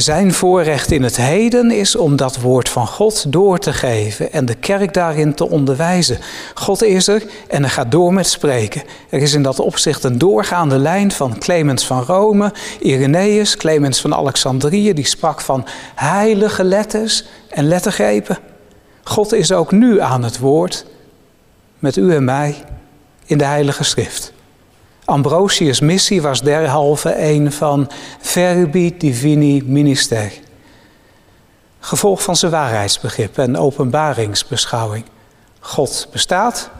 zijn 0.01 0.33
voorrecht 0.33 0.91
in 0.91 1.03
het 1.03 1.17
heden 1.17 1.71
is 1.71 1.97
om 1.97 2.17
dat 2.17 2.41
woord 2.41 2.69
van 2.69 2.87
God 2.87 3.33
door 3.33 3.59
te 3.59 3.73
geven 3.73 4.33
en 4.33 4.45
de 4.45 4.55
kerk 4.55 4.95
daarin 4.95 5.35
te 5.35 5.49
onderwijzen. 5.49 6.19
God 6.55 6.83
is 6.83 7.09
er 7.09 7.23
en 7.49 7.63
hij 7.63 7.71
gaat 7.71 7.91
door 7.91 8.13
met 8.13 8.27
spreken. 8.27 8.83
Er 9.11 9.23
is 9.23 9.35
in 9.35 9.43
dat 9.43 9.61
opzicht 9.61 10.05
een 10.05 10.19
doorgaande 10.19 10.79
lijn 10.79 11.11
van 11.11 11.39
Clemens 11.39 11.87
van 11.87 12.03
Rome, 12.03 12.53
Irenaeus, 12.81 13.57
Clemens 13.57 14.01
van 14.01 14.15
Alexandrië, 14.15 14.93
die 14.93 15.07
sprak 15.07 15.41
van 15.41 15.67
heilige 15.95 16.65
letters 16.65 17.25
en 17.49 17.69
lettergrepen. 17.69 18.39
God 19.03 19.33
is 19.33 19.53
ook 19.53 19.73
nu 19.73 20.01
aan 20.01 20.25
het 20.25 20.39
woord, 20.39 20.87
met 21.79 21.97
u 21.97 22.15
en 22.15 22.25
mij, 22.25 22.65
in 23.25 23.39
de 23.39 23.45
Heilige 23.45 23.85
Schrift. 23.85 24.33
Ambrosius' 25.13 25.81
missie 25.81 26.23
was 26.23 26.43
derhalve 26.43 27.23
een 27.23 27.53
van 27.53 27.91
verbi 28.21 28.97
divini 28.99 29.63
minister. 29.67 30.33
Gevolg 31.81 32.23
van 32.23 32.37
zijn 32.37 32.53
waarheidsbegrip 32.53 33.39
en 33.39 33.57
openbaringsbeschouwing. 33.57 35.05
God 35.61 36.09
bestaat 36.13 36.71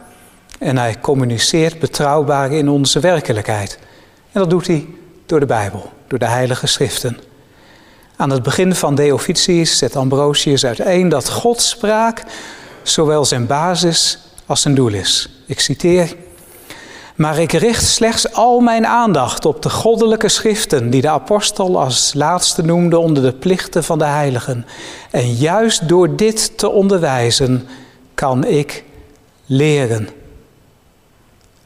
en 0.59 0.77
hij 0.77 0.99
communiceert 1.01 1.79
betrouwbaar 1.79 2.51
in 2.51 2.69
onze 2.69 2.99
werkelijkheid. 2.99 3.79
En 4.31 4.39
dat 4.39 4.49
doet 4.49 4.67
hij 4.67 4.87
door 5.25 5.39
de 5.39 5.45
Bijbel, 5.45 5.91
door 6.07 6.19
de 6.19 6.27
Heilige 6.27 6.67
Schriften. 6.67 7.19
Aan 8.15 8.29
het 8.29 8.43
begin 8.43 8.75
van 8.75 8.95
De 8.95 9.13
Officiis 9.13 9.77
zet 9.77 9.95
Ambrosius 9.95 10.65
uiteen 10.65 11.09
dat 11.09 11.29
Gods 11.29 11.69
spraak 11.69 12.23
zowel 12.83 13.25
zijn 13.25 13.47
basis 13.47 14.19
als 14.45 14.61
zijn 14.61 14.75
doel 14.75 14.93
is. 14.93 15.29
Ik 15.45 15.59
citeer. 15.59 16.15
Maar 17.15 17.39
ik 17.39 17.51
richt 17.51 17.85
slechts 17.85 18.33
al 18.33 18.59
mijn 18.59 18.85
aandacht 18.85 19.45
op 19.45 19.61
de 19.61 19.69
goddelijke 19.69 20.29
schriften 20.29 20.89
die 20.89 21.01
de 21.01 21.09
apostel 21.09 21.79
als 21.79 22.13
laatste 22.13 22.61
noemde 22.61 22.97
onder 22.97 23.23
de 23.23 23.33
plichten 23.33 23.83
van 23.83 23.97
de 23.99 24.05
heiligen. 24.05 24.65
En 25.11 25.33
juist 25.33 25.87
door 25.87 26.15
dit 26.15 26.57
te 26.57 26.69
onderwijzen 26.69 27.67
kan 28.13 28.45
ik 28.45 28.83
leren. 29.45 30.09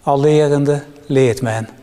Al 0.03 0.19
lerende 0.19 0.83
leert 1.05 1.41
men. 1.41 1.76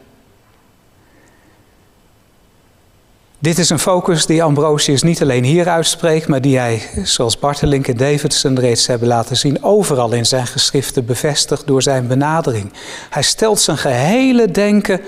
Dit 3.44 3.58
is 3.58 3.70
een 3.70 3.78
focus 3.78 4.26
die 4.26 4.42
Ambrosius 4.42 5.02
niet 5.02 5.22
alleen 5.22 5.44
hier 5.44 5.68
uitspreekt, 5.68 6.28
maar 6.28 6.40
die 6.40 6.58
hij, 6.58 6.82
zoals 7.02 7.38
Bartelink 7.38 7.88
en 7.88 7.96
Davidson 7.96 8.58
reeds 8.58 8.86
hebben 8.86 9.08
laten 9.08 9.36
zien, 9.36 9.62
overal 9.62 10.12
in 10.12 10.26
zijn 10.26 10.46
geschriften 10.46 11.04
bevestigt 11.04 11.66
door 11.66 11.82
zijn 11.82 12.06
benadering. 12.06 12.72
Hij 13.10 13.22
stelt 13.22 13.60
zijn 13.60 13.76
gehele 13.76 14.50
denken 14.50 15.00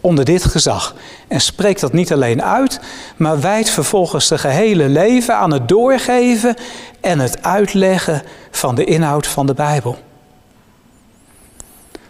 onder 0.00 0.24
dit 0.24 0.44
gezag 0.44 0.94
en 1.28 1.40
spreekt 1.40 1.80
dat 1.80 1.92
niet 1.92 2.12
alleen 2.12 2.42
uit, 2.42 2.80
maar 3.16 3.40
wijdt 3.40 3.70
vervolgens 3.70 4.26
zijn 4.26 4.40
gehele 4.40 4.88
leven 4.88 5.36
aan 5.36 5.52
het 5.52 5.68
doorgeven 5.68 6.56
en 7.00 7.18
het 7.18 7.42
uitleggen 7.42 8.22
van 8.50 8.74
de 8.74 8.84
inhoud 8.84 9.26
van 9.26 9.46
de 9.46 9.54
Bijbel. 9.54 9.96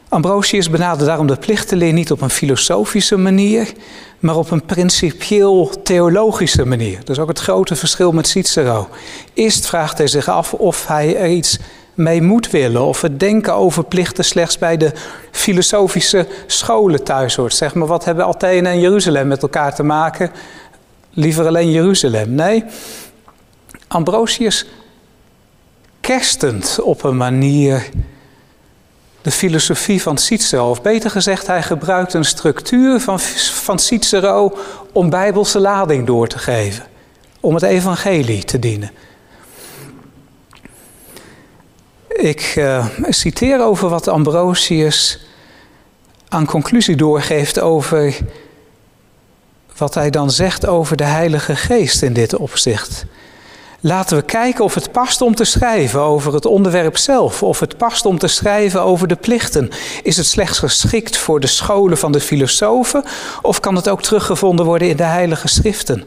Ambrosius 0.09 0.71
benadert 0.71 1.07
daarom 1.07 1.27
de 1.27 1.37
plichtenleer 1.37 1.93
niet 1.93 2.11
op 2.11 2.21
een 2.21 2.31
filosofische 2.31 3.17
manier, 3.17 3.73
maar 4.19 4.37
op 4.37 4.51
een 4.51 4.65
principieel 4.65 5.83
theologische 5.83 6.65
manier. 6.65 6.99
Dat 6.99 7.09
is 7.09 7.19
ook 7.19 7.29
het 7.29 7.39
grote 7.39 7.77
verschil 7.77 8.13
met 8.13 8.29
Cicero. 8.29 8.89
Eerst 9.35 9.67
vraagt 9.67 9.99
hij 9.99 10.07
zich 10.07 10.29
af 10.29 10.55
of 10.55 10.87
hij 10.87 11.17
er 11.17 11.29
iets 11.31 11.59
mee 11.95 12.23
moet 12.23 12.51
willen, 12.51 12.85
of 12.85 13.01
het 13.01 13.21
denken 13.21 13.55
over 13.55 13.85
plichten 13.85 14.25
slechts 14.25 14.59
bij 14.59 14.77
de 14.77 14.93
filosofische 15.31 16.27
scholen 16.47 17.05
thuis 17.05 17.37
hoort. 17.37 17.55
Zeg 17.55 17.75
maar, 17.75 17.89
wat 17.89 18.05
hebben 18.05 18.27
Athene 18.27 18.69
en 18.69 18.81
Jeruzalem 18.81 19.27
met 19.27 19.43
elkaar 19.43 19.75
te 19.75 19.83
maken? 19.83 20.31
Liever 21.11 21.47
alleen 21.47 21.71
Jeruzalem. 21.71 22.35
Nee, 22.35 22.65
Ambrosius 23.89 24.67
kerstend 26.01 26.81
op 26.81 27.05
een 27.05 27.17
manier 27.17 27.89
de 29.29 29.35
filosofie 29.35 30.03
van 30.03 30.19
Cicero. 30.19 30.71
Of 30.71 30.83
beter 30.83 31.11
gezegd, 31.11 31.47
hij 31.47 31.63
gebruikt 31.63 32.15
een 32.15 32.25
structuur 32.25 33.01
van, 33.01 33.21
van 33.21 33.79
Cicero 33.79 34.59
om 34.93 35.11
bijbelse 35.11 35.61
lading 35.61 36.07
door 36.07 36.29
te 36.29 36.39
geven. 36.39 36.85
Om 37.41 37.55
het 37.55 37.63
evangelie 37.63 38.45
te 38.45 38.59
dienen. 38.59 38.91
Ik 42.09 42.55
uh, 42.57 42.87
citeer 43.09 43.63
over 43.63 43.89
wat 43.89 44.09
Ambrosius 44.09 45.21
aan 46.29 46.47
conclusie 46.47 46.97
doorgeeft 46.97 47.61
over 47.61 48.17
wat 49.77 49.95
hij 49.95 50.11
dan 50.11 50.31
zegt 50.31 50.67
over 50.67 50.97
de 50.97 51.05
Heilige 51.05 51.57
Geest 51.57 52.03
in 52.03 52.13
dit 52.13 52.37
opzicht. 52.37 53.05
Laten 53.81 54.17
we 54.17 54.23
kijken 54.23 54.65
of 54.65 54.75
het 54.75 54.93
past 54.93 55.21
om 55.21 55.35
te 55.35 55.45
schrijven 55.45 56.01
over 56.01 56.35
het 56.35 56.47
onderwerp 56.47 56.97
zelf, 56.97 57.43
of 57.43 57.61
het 57.61 57.77
past 57.77 58.07
om 58.07 58.19
te 58.19 58.27
schrijven 58.27 58.83
over 58.83 59.09
de 59.09 59.17
plichten. 59.17 59.71
Is 60.03 60.17
het 60.17 60.27
slechts 60.27 60.59
geschikt 60.59 61.17
voor 61.17 61.41
de 61.41 61.47
scholen 61.47 61.99
van 61.99 62.13
de 62.13 62.21
filosofen, 62.21 63.05
of 63.43 63.61
kan 63.61 63.75
het 63.75 63.89
ook 63.89 64.03
teruggevonden 64.03 64.65
worden 64.65 64.89
in 64.89 64.97
de 64.97 65.03
Heilige 65.03 65.49
Schriften? 65.49 66.05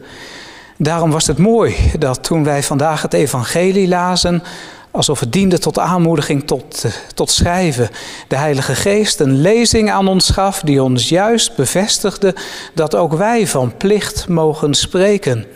Daarom 0.76 1.10
was 1.10 1.26
het 1.26 1.38
mooi 1.38 1.76
dat 1.98 2.22
toen 2.22 2.44
wij 2.44 2.62
vandaag 2.62 3.02
het 3.02 3.12
Evangelie 3.12 3.88
lazen, 3.88 4.42
alsof 4.90 5.20
het 5.20 5.32
diende 5.32 5.58
tot 5.58 5.78
aanmoediging 5.78 6.46
tot, 6.46 6.84
tot 7.14 7.30
schrijven, 7.30 7.90
de 8.28 8.36
Heilige 8.36 8.74
Geest 8.74 9.20
een 9.20 9.40
lezing 9.40 9.90
aan 9.90 10.08
ons 10.08 10.30
gaf 10.30 10.60
die 10.60 10.82
ons 10.82 11.08
juist 11.08 11.56
bevestigde 11.56 12.34
dat 12.74 12.94
ook 12.94 13.12
wij 13.12 13.46
van 13.46 13.76
plicht 13.76 14.28
mogen 14.28 14.74
spreken. 14.74 15.46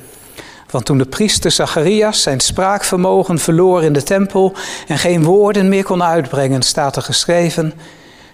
Want 0.70 0.84
toen 0.84 0.98
de 0.98 1.06
priester 1.06 1.50
Zacharias 1.50 2.22
zijn 2.22 2.40
spraakvermogen 2.40 3.38
verloor 3.38 3.82
in 3.82 3.92
de 3.92 4.02
tempel 4.02 4.52
en 4.86 4.98
geen 4.98 5.24
woorden 5.24 5.68
meer 5.68 5.84
kon 5.84 6.02
uitbrengen, 6.02 6.62
staat 6.62 6.96
er 6.96 7.02
geschreven: 7.02 7.72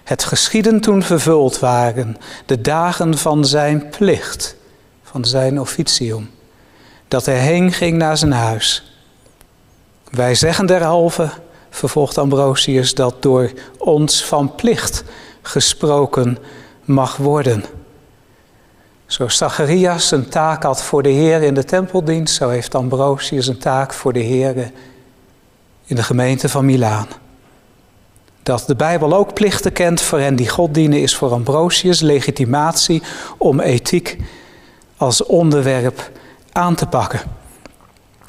Het 0.03 0.23
geschieden 0.23 0.81
toen 0.81 1.03
vervuld 1.03 1.59
waren 1.59 2.17
de 2.45 2.61
dagen 2.61 3.17
van 3.17 3.45
zijn 3.45 3.89
plicht, 3.89 4.55
van 5.03 5.25
zijn 5.25 5.59
officium, 5.59 6.31
dat 7.07 7.25
hij 7.25 7.39
heen 7.39 7.71
ging 7.71 7.97
naar 7.97 8.17
zijn 8.17 8.31
huis. 8.31 8.97
Wij 10.09 10.35
zeggen 10.35 10.65
derhalve, 10.65 11.29
vervolgt 11.69 12.17
Ambrosius, 12.17 12.93
dat 12.93 13.21
door 13.21 13.51
ons 13.77 14.25
van 14.25 14.55
plicht 14.55 15.03
gesproken 15.41 16.37
mag 16.85 17.17
worden. 17.17 17.63
Zoals 19.13 19.37
Zacharias 19.37 20.11
een 20.11 20.29
taak 20.29 20.63
had 20.63 20.83
voor 20.83 21.03
de 21.03 21.09
Heer 21.09 21.41
in 21.41 21.53
de 21.53 21.63
tempeldienst, 21.63 22.35
zo 22.35 22.49
heeft 22.49 22.75
Ambrosius 22.75 23.47
een 23.47 23.57
taak 23.57 23.93
voor 23.93 24.13
de 24.13 24.19
Heer 24.19 24.71
in 25.85 25.95
de 25.95 26.03
gemeente 26.03 26.49
van 26.49 26.65
Milaan. 26.65 27.07
Dat 28.43 28.63
de 28.67 28.75
Bijbel 28.75 29.13
ook 29.13 29.33
plichten 29.33 29.73
kent 29.73 30.01
voor 30.01 30.19
hen 30.19 30.35
die 30.35 30.49
God 30.49 30.73
dienen, 30.73 31.01
is 31.01 31.15
voor 31.15 31.31
Ambrosius 31.31 31.99
legitimatie 31.99 33.01
om 33.37 33.59
ethiek 33.59 34.17
als 34.97 35.23
onderwerp 35.23 36.11
aan 36.51 36.75
te 36.75 36.85
pakken. 36.85 37.21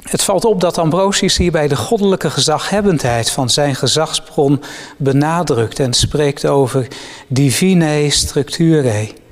Het 0.01 0.23
valt 0.23 0.45
op 0.45 0.61
dat 0.61 0.77
Ambrosius 0.77 1.37
hierbij 1.37 1.67
de 1.67 1.75
goddelijke 1.75 2.29
gezaghebbendheid 2.29 3.29
van 3.29 3.49
zijn 3.49 3.75
gezagsbron 3.75 4.61
benadrukt 4.97 5.79
en 5.79 5.93
spreekt 5.93 6.45
over 6.45 6.87
divine 7.27 8.09
structure. 8.09 9.23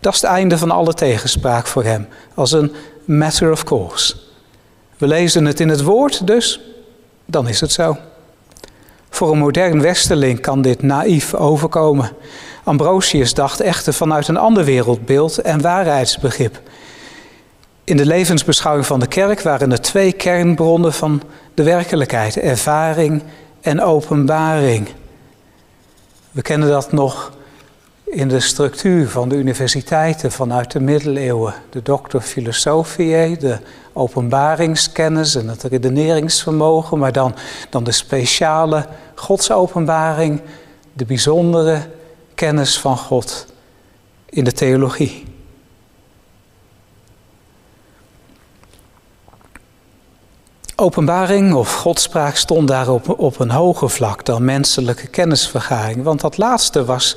Dat 0.00 0.14
is 0.14 0.20
het 0.20 0.30
einde 0.30 0.58
van 0.58 0.70
alle 0.70 0.94
tegenspraak 0.94 1.66
voor 1.66 1.84
hem, 1.84 2.08
als 2.34 2.52
een 2.52 2.72
matter 3.04 3.50
of 3.52 3.64
course. 3.64 4.16
We 4.98 5.06
lezen 5.06 5.44
het 5.44 5.60
in 5.60 5.68
het 5.68 5.82
woord, 5.82 6.26
dus 6.26 6.60
dan 7.26 7.48
is 7.48 7.60
het 7.60 7.72
zo. 7.72 7.96
Voor 9.10 9.32
een 9.32 9.38
modern 9.38 9.80
westerling 9.80 10.40
kan 10.40 10.62
dit 10.62 10.82
naïef 10.82 11.34
overkomen. 11.34 12.12
Ambrosius 12.64 13.34
dacht 13.34 13.60
echter 13.60 13.92
vanuit 13.92 14.28
een 14.28 14.36
ander 14.36 14.64
wereldbeeld 14.64 15.38
en 15.38 15.60
waarheidsbegrip. 15.60 16.60
In 17.84 17.96
de 17.96 18.06
levensbeschouwing 18.06 18.86
van 18.86 19.00
de 19.00 19.06
kerk 19.06 19.40
waren 19.40 19.72
er 19.72 19.80
twee 19.80 20.12
kernbronnen 20.12 20.92
van 20.92 21.22
de 21.54 21.62
werkelijkheid: 21.62 22.36
ervaring 22.36 23.22
en 23.60 23.82
openbaring. 23.82 24.88
We 26.30 26.42
kennen 26.42 26.68
dat 26.68 26.92
nog 26.92 27.32
in 28.10 28.28
de 28.28 28.40
structuur 28.40 29.08
van 29.08 29.28
de 29.28 29.36
universiteiten 29.36 30.32
vanuit 30.32 30.72
de 30.72 30.80
middeleeuwen. 30.80 31.54
De 31.70 31.82
doctor 31.82 32.20
philosophie, 32.20 33.36
de 33.36 33.58
openbaringskennis 33.92 35.34
en 35.34 35.48
het 35.48 35.62
redeneringsvermogen, 35.62 36.98
maar 36.98 37.12
dan, 37.12 37.34
dan 37.70 37.84
de 37.84 37.92
speciale 37.92 38.86
godsopenbaring, 39.14 40.40
de 40.92 41.04
bijzondere 41.04 41.80
kennis 42.34 42.78
van 42.78 42.96
God 42.96 43.46
in 44.28 44.44
de 44.44 44.52
theologie. 44.52 45.28
Openbaring 50.76 51.54
of 51.54 51.74
godspraak 51.74 52.36
stond 52.36 52.68
daarop 52.68 53.18
op 53.18 53.38
een 53.38 53.50
hoger 53.50 53.90
vlak 53.90 54.24
dan 54.24 54.44
menselijke 54.44 55.06
kennisvergaring, 55.06 56.02
want 56.02 56.20
dat 56.20 56.38
laatste 56.38 56.84
was 56.84 57.16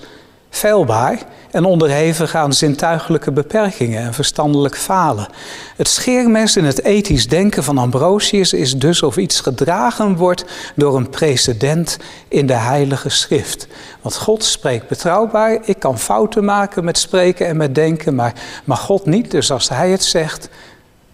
feilbaar 0.53 1.19
en 1.51 1.65
onderhevig 1.65 2.35
aan 2.35 2.53
zintuigelijke 2.53 3.31
beperkingen 3.31 4.01
en 4.01 4.13
verstandelijk 4.13 4.77
falen. 4.77 5.27
Het 5.75 5.87
scheermes 5.87 6.57
in 6.57 6.65
het 6.65 6.83
ethisch 6.83 7.27
denken 7.27 7.63
van 7.63 7.77
Ambrosius 7.77 8.53
is 8.53 8.73
dus 8.73 9.03
of 9.03 9.17
iets 9.17 9.39
gedragen 9.39 10.15
wordt 10.15 10.45
door 10.75 10.95
een 10.95 11.09
precedent 11.09 11.97
in 12.27 12.45
de 12.47 12.53
Heilige 12.53 13.09
Schrift. 13.09 13.67
Want 14.01 14.15
God 14.15 14.43
spreekt 14.43 14.87
betrouwbaar. 14.87 15.59
Ik 15.63 15.79
kan 15.79 15.99
fouten 15.99 16.45
maken 16.45 16.83
met 16.83 16.97
spreken 16.97 17.47
en 17.47 17.57
met 17.57 17.75
denken, 17.75 18.15
maar, 18.15 18.33
maar 18.63 18.77
God 18.77 19.05
niet. 19.05 19.31
Dus 19.31 19.51
als 19.51 19.69
Hij 19.69 19.89
het 19.89 20.03
zegt, 20.03 20.49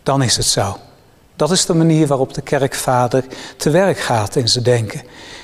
dan 0.04 0.22
is 0.22 0.38
het 0.38 0.46
zo. 0.46 0.78
Dat 1.36 1.52
is 1.52 1.66
de 1.66 1.74
manier 1.74 2.08
waarop 2.08 2.34
de 2.34 2.42
kerkvader 2.42 3.24
te 3.58 3.70
werk 3.70 4.00
gaat 4.00 4.36
in 4.36 4.50
zijn 4.50 4.64
denken. 4.64 5.02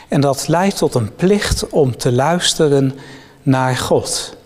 En 0.08 0.22
dat 0.22 0.48
leidt 0.48 0.78
tot 0.78 0.96
een 0.96 1.16
plicht 1.16 1.70
om 1.70 1.98
te 1.98 2.12
luisteren 2.12 3.00
naar 3.46 3.78
God. 3.78 4.38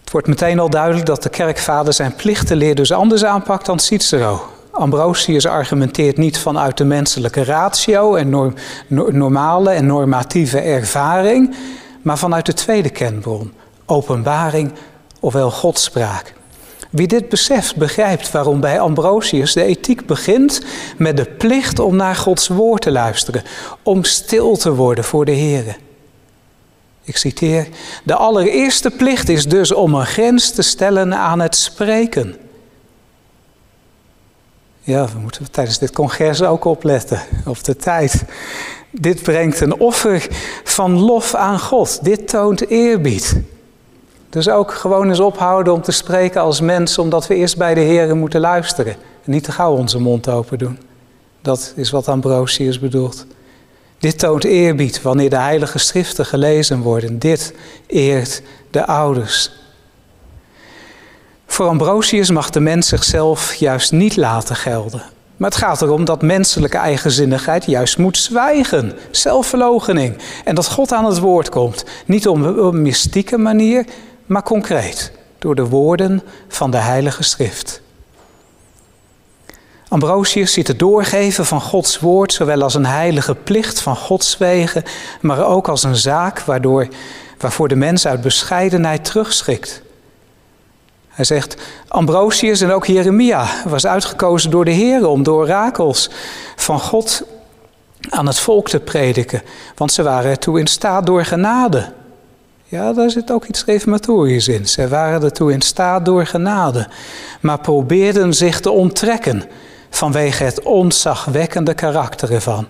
Het 0.00 0.10
wordt 0.10 0.26
meteen 0.26 0.58
al 0.58 0.70
duidelijk 0.70 1.06
dat 1.06 1.22
de 1.22 1.28
kerkvader 1.28 1.92
zijn 1.92 2.14
plichtenleer 2.14 2.74
dus 2.74 2.92
anders 2.92 3.24
aanpakt 3.24 3.66
dan 3.66 3.78
Cicero. 3.78 4.42
Ambrosius 4.70 5.46
argumenteert 5.46 6.16
niet 6.16 6.38
vanuit 6.38 6.76
de 6.76 6.84
menselijke 6.84 7.44
ratio 7.44 8.14
en 8.14 8.54
normale 8.88 9.70
en 9.70 9.86
normatieve 9.86 10.60
ervaring, 10.60 11.54
maar 12.02 12.18
vanuit 12.18 12.46
de 12.46 12.54
tweede 12.54 12.90
kenbron, 12.90 13.52
openbaring 13.86 14.72
ofwel 15.20 15.50
godspraak. 15.50 16.34
Wie 16.90 17.06
dit 17.06 17.28
beseft, 17.28 17.76
begrijpt 17.76 18.30
waarom 18.30 18.60
bij 18.60 18.80
Ambrosius 18.80 19.52
de 19.52 19.64
ethiek 19.64 20.06
begint 20.06 20.62
met 20.96 21.16
de 21.16 21.24
plicht 21.24 21.78
om 21.78 21.96
naar 21.96 22.16
Gods 22.16 22.48
woord 22.48 22.82
te 22.82 22.90
luisteren, 22.90 23.42
om 23.82 24.04
stil 24.04 24.56
te 24.56 24.74
worden 24.74 25.04
voor 25.04 25.24
de 25.24 25.36
Here. 25.36 25.74
Ik 27.04 27.16
citeer: 27.16 27.68
De 28.04 28.14
allereerste 28.14 28.90
plicht 28.90 29.28
is 29.28 29.48
dus 29.48 29.72
om 29.72 29.94
een 29.94 30.06
grens 30.06 30.50
te 30.50 30.62
stellen 30.62 31.14
aan 31.14 31.40
het 31.40 31.56
spreken. 31.56 32.36
Ja, 34.80 35.08
we 35.08 35.18
moeten 35.18 35.50
tijdens 35.50 35.78
dit 35.78 35.92
congres 35.92 36.42
ook 36.42 36.64
opletten 36.64 37.20
op 37.46 37.64
de 37.64 37.76
tijd. 37.76 38.24
Dit 38.90 39.22
brengt 39.22 39.60
een 39.60 39.78
offer 39.80 40.26
van 40.64 40.98
lof 40.98 41.34
aan 41.34 41.60
God. 41.60 42.04
Dit 42.04 42.28
toont 42.28 42.68
eerbied. 42.68 43.40
Dus 44.28 44.48
ook 44.48 44.74
gewoon 44.74 45.08
eens 45.08 45.20
ophouden 45.20 45.72
om 45.72 45.82
te 45.82 45.92
spreken 45.92 46.40
als 46.40 46.60
mens, 46.60 46.98
omdat 46.98 47.26
we 47.26 47.34
eerst 47.34 47.56
bij 47.56 47.74
de 47.74 47.80
Heer 47.80 48.16
moeten 48.16 48.40
luisteren. 48.40 48.92
En 49.24 49.30
niet 49.30 49.44
te 49.44 49.52
gauw 49.52 49.76
onze 49.76 49.98
mond 49.98 50.28
open 50.28 50.58
doen. 50.58 50.78
Dat 51.42 51.72
is 51.76 51.90
wat 51.90 52.08
Ambrosius 52.08 52.78
bedoelt. 52.78 53.26
Dit 54.02 54.18
toont 54.18 54.44
eerbied 54.44 55.02
wanneer 55.02 55.30
de 55.30 55.38
heilige 55.38 55.78
schriften 55.78 56.26
gelezen 56.26 56.80
worden. 56.80 57.18
Dit 57.18 57.54
eert 57.86 58.42
de 58.70 58.86
ouders. 58.86 59.50
Voor 61.46 61.66
Ambrosius 61.66 62.30
mag 62.30 62.50
de 62.50 62.60
mens 62.60 62.88
zichzelf 62.88 63.54
juist 63.54 63.92
niet 63.92 64.16
laten 64.16 64.56
gelden. 64.56 65.02
Maar 65.36 65.50
het 65.50 65.58
gaat 65.58 65.82
erom 65.82 66.04
dat 66.04 66.22
menselijke 66.22 66.76
eigenzinnigheid 66.76 67.64
juist 67.64 67.98
moet 67.98 68.16
zwijgen. 68.16 68.92
Zelfverloochening. 69.10 70.16
En 70.44 70.54
dat 70.54 70.68
God 70.68 70.92
aan 70.92 71.04
het 71.04 71.18
woord 71.18 71.48
komt. 71.48 71.84
Niet 72.06 72.28
op 72.28 72.36
een 72.36 72.82
mystieke 72.82 73.38
manier, 73.38 73.84
maar 74.26 74.42
concreet. 74.42 75.12
Door 75.38 75.54
de 75.54 75.66
woorden 75.66 76.22
van 76.48 76.70
de 76.70 76.76
Heilige 76.76 77.22
Schrift. 77.22 77.81
Ambrosius 79.92 80.52
ziet 80.52 80.68
het 80.68 80.78
doorgeven 80.78 81.46
van 81.46 81.60
Gods 81.60 81.98
woord 81.98 82.32
zowel 82.32 82.62
als 82.62 82.74
een 82.74 82.86
heilige 82.86 83.34
plicht 83.34 83.80
van 83.80 83.96
Gods 83.96 84.38
wegen, 84.38 84.82
maar 85.20 85.46
ook 85.46 85.68
als 85.68 85.82
een 85.82 85.96
zaak 85.96 86.40
waardoor, 86.40 86.88
waarvoor 87.38 87.68
de 87.68 87.76
mens 87.76 88.06
uit 88.06 88.20
bescheidenheid 88.20 89.04
terugschikt. 89.04 89.82
Hij 91.08 91.24
zegt, 91.24 91.56
Ambrosius 91.88 92.60
en 92.60 92.70
ook 92.70 92.86
Jeremia 92.86 93.46
was 93.64 93.86
uitgekozen 93.86 94.50
door 94.50 94.64
de 94.64 94.70
Heer 94.70 95.06
om 95.06 95.22
door 95.22 95.42
orakels 95.42 96.10
van 96.56 96.80
God 96.80 97.22
aan 98.08 98.26
het 98.26 98.38
volk 98.38 98.68
te 98.68 98.80
prediken, 98.80 99.42
want 99.74 99.92
ze 99.92 100.02
waren 100.02 100.30
ertoe 100.30 100.58
in 100.58 100.66
staat 100.66 101.06
door 101.06 101.24
genade. 101.24 101.92
Ja, 102.64 102.92
daar 102.92 103.10
zit 103.10 103.32
ook 103.32 103.44
iets 103.44 103.64
reformatorisch 103.64 104.48
in. 104.48 104.68
Ze 104.68 104.88
waren 104.88 105.22
ertoe 105.22 105.52
in 105.52 105.62
staat 105.62 106.04
door 106.04 106.26
genade, 106.26 106.88
maar 107.40 107.60
probeerden 107.60 108.34
zich 108.34 108.60
te 108.60 108.70
onttrekken 108.70 109.44
vanwege 109.96 110.44
het 110.44 110.62
onzagwekkende 110.62 111.74
karakter 111.74 112.32
ervan. 112.32 112.66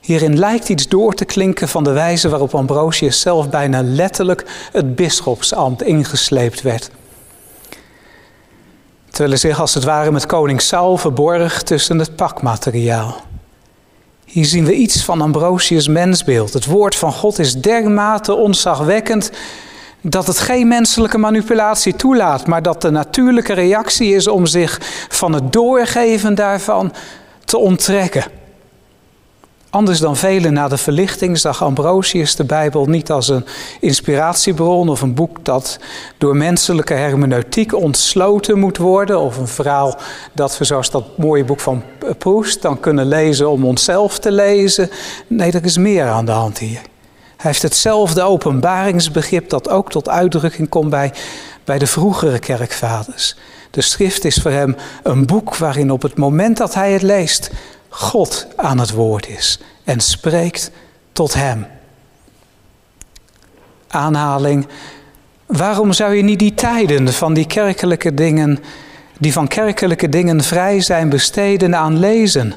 Hierin 0.00 0.38
lijkt 0.38 0.68
iets 0.68 0.88
door 0.88 1.14
te 1.14 1.24
klinken 1.24 1.68
van 1.68 1.84
de 1.84 1.92
wijze 1.92 2.28
waarop 2.28 2.54
Ambrosius 2.54 3.20
zelf 3.20 3.48
bijna 3.48 3.82
letterlijk 3.82 4.68
het 4.72 4.94
bisschopsambt 4.94 5.82
ingesleept 5.82 6.62
werd. 6.62 6.90
Terwijl 9.08 9.30
hij 9.30 9.38
zich 9.38 9.60
als 9.60 9.74
het 9.74 9.84
ware 9.84 10.10
met 10.10 10.26
koning 10.26 10.60
Saul 10.60 10.96
verborg 10.96 11.62
tussen 11.62 11.98
het 11.98 12.16
pakmateriaal. 12.16 13.16
Hier 14.24 14.44
zien 14.44 14.64
we 14.64 14.74
iets 14.74 15.04
van 15.04 15.20
Ambrosius' 15.20 15.88
mensbeeld. 15.88 16.52
Het 16.52 16.66
woord 16.66 16.96
van 16.96 17.12
God 17.12 17.38
is 17.38 17.54
dermate 17.54 18.34
onzagwekkend 18.34 19.30
dat 20.08 20.26
het 20.26 20.38
geen 20.38 20.68
menselijke 20.68 21.18
manipulatie 21.18 21.96
toelaat, 21.96 22.46
maar 22.46 22.62
dat 22.62 22.82
de 22.82 22.90
natuurlijke 22.90 23.52
reactie 23.52 24.14
is 24.14 24.26
om 24.26 24.46
zich 24.46 24.80
van 25.08 25.32
het 25.32 25.52
doorgeven 25.52 26.34
daarvan 26.34 26.92
te 27.44 27.58
onttrekken. 27.58 28.24
Anders 29.70 29.98
dan 29.98 30.16
velen 30.16 30.52
na 30.52 30.68
de 30.68 30.76
verlichting 30.76 31.38
zag 31.38 31.62
Ambrosius 31.62 32.36
de 32.36 32.44
Bijbel 32.44 32.86
niet 32.86 33.10
als 33.10 33.28
een 33.28 33.44
inspiratiebron 33.80 34.88
of 34.88 35.00
een 35.00 35.14
boek 35.14 35.44
dat 35.44 35.78
door 36.18 36.36
menselijke 36.36 36.94
hermeneutiek 36.94 37.74
ontsloten 37.74 38.58
moet 38.58 38.76
worden. 38.76 39.20
Of 39.20 39.36
een 39.36 39.48
verhaal 39.48 39.98
dat 40.32 40.58
we 40.58 40.64
zoals 40.64 40.90
dat 40.90 41.18
mooie 41.18 41.44
boek 41.44 41.60
van 41.60 41.82
Proust 42.18 42.62
dan 42.62 42.80
kunnen 42.80 43.06
lezen 43.06 43.50
om 43.50 43.64
onszelf 43.64 44.18
te 44.18 44.32
lezen. 44.32 44.90
Nee, 45.26 45.52
er 45.52 45.64
is 45.64 45.76
meer 45.76 46.08
aan 46.08 46.24
de 46.24 46.32
hand 46.32 46.58
hier. 46.58 46.80
Hij 47.36 47.50
heeft 47.50 47.62
hetzelfde 47.62 48.22
openbaringsbegrip 48.22 49.48
dat 49.48 49.68
ook 49.68 49.90
tot 49.90 50.08
uitdrukking 50.08 50.68
komt 50.68 50.90
bij, 50.90 51.12
bij 51.64 51.78
de 51.78 51.86
vroegere 51.86 52.38
kerkvaders. 52.38 53.36
De 53.70 53.80
schrift 53.80 54.24
is 54.24 54.36
voor 54.36 54.50
hem 54.50 54.76
een 55.02 55.26
boek 55.26 55.56
waarin 55.56 55.90
op 55.90 56.02
het 56.02 56.16
moment 56.16 56.56
dat 56.56 56.74
hij 56.74 56.92
het 56.92 57.02
leest, 57.02 57.50
God 57.88 58.46
aan 58.56 58.78
het 58.78 58.90
woord 58.90 59.28
is 59.28 59.60
en 59.84 60.00
spreekt 60.00 60.70
tot 61.12 61.34
hem. 61.34 61.66
Aanhaling. 63.88 64.66
Waarom 65.46 65.92
zou 65.92 66.14
je 66.14 66.22
niet 66.22 66.38
die 66.38 66.54
tijden 66.54 67.12
van 67.12 67.34
die 67.34 67.46
kerkelijke 67.46 68.14
dingen, 68.14 68.58
die 69.18 69.32
van 69.32 69.48
kerkelijke 69.48 70.08
dingen 70.08 70.42
vrij 70.42 70.80
zijn, 70.80 71.08
besteden 71.08 71.76
aan 71.76 71.98
lezen? 71.98 72.54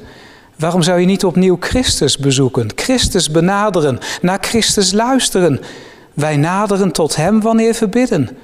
Waarom 0.59 0.81
zou 0.81 0.99
je 0.99 1.05
niet 1.05 1.25
opnieuw 1.25 1.57
Christus 1.59 2.17
bezoeken, 2.17 2.69
Christus 2.75 3.31
benaderen, 3.31 3.99
naar 4.21 4.37
Christus 4.41 4.91
luisteren? 4.91 5.59
Wij 6.13 6.37
naderen 6.37 6.91
tot 6.91 7.15
Hem 7.15 7.41
wanneer 7.41 7.77
we 7.79 7.87
bidden. 7.87 8.37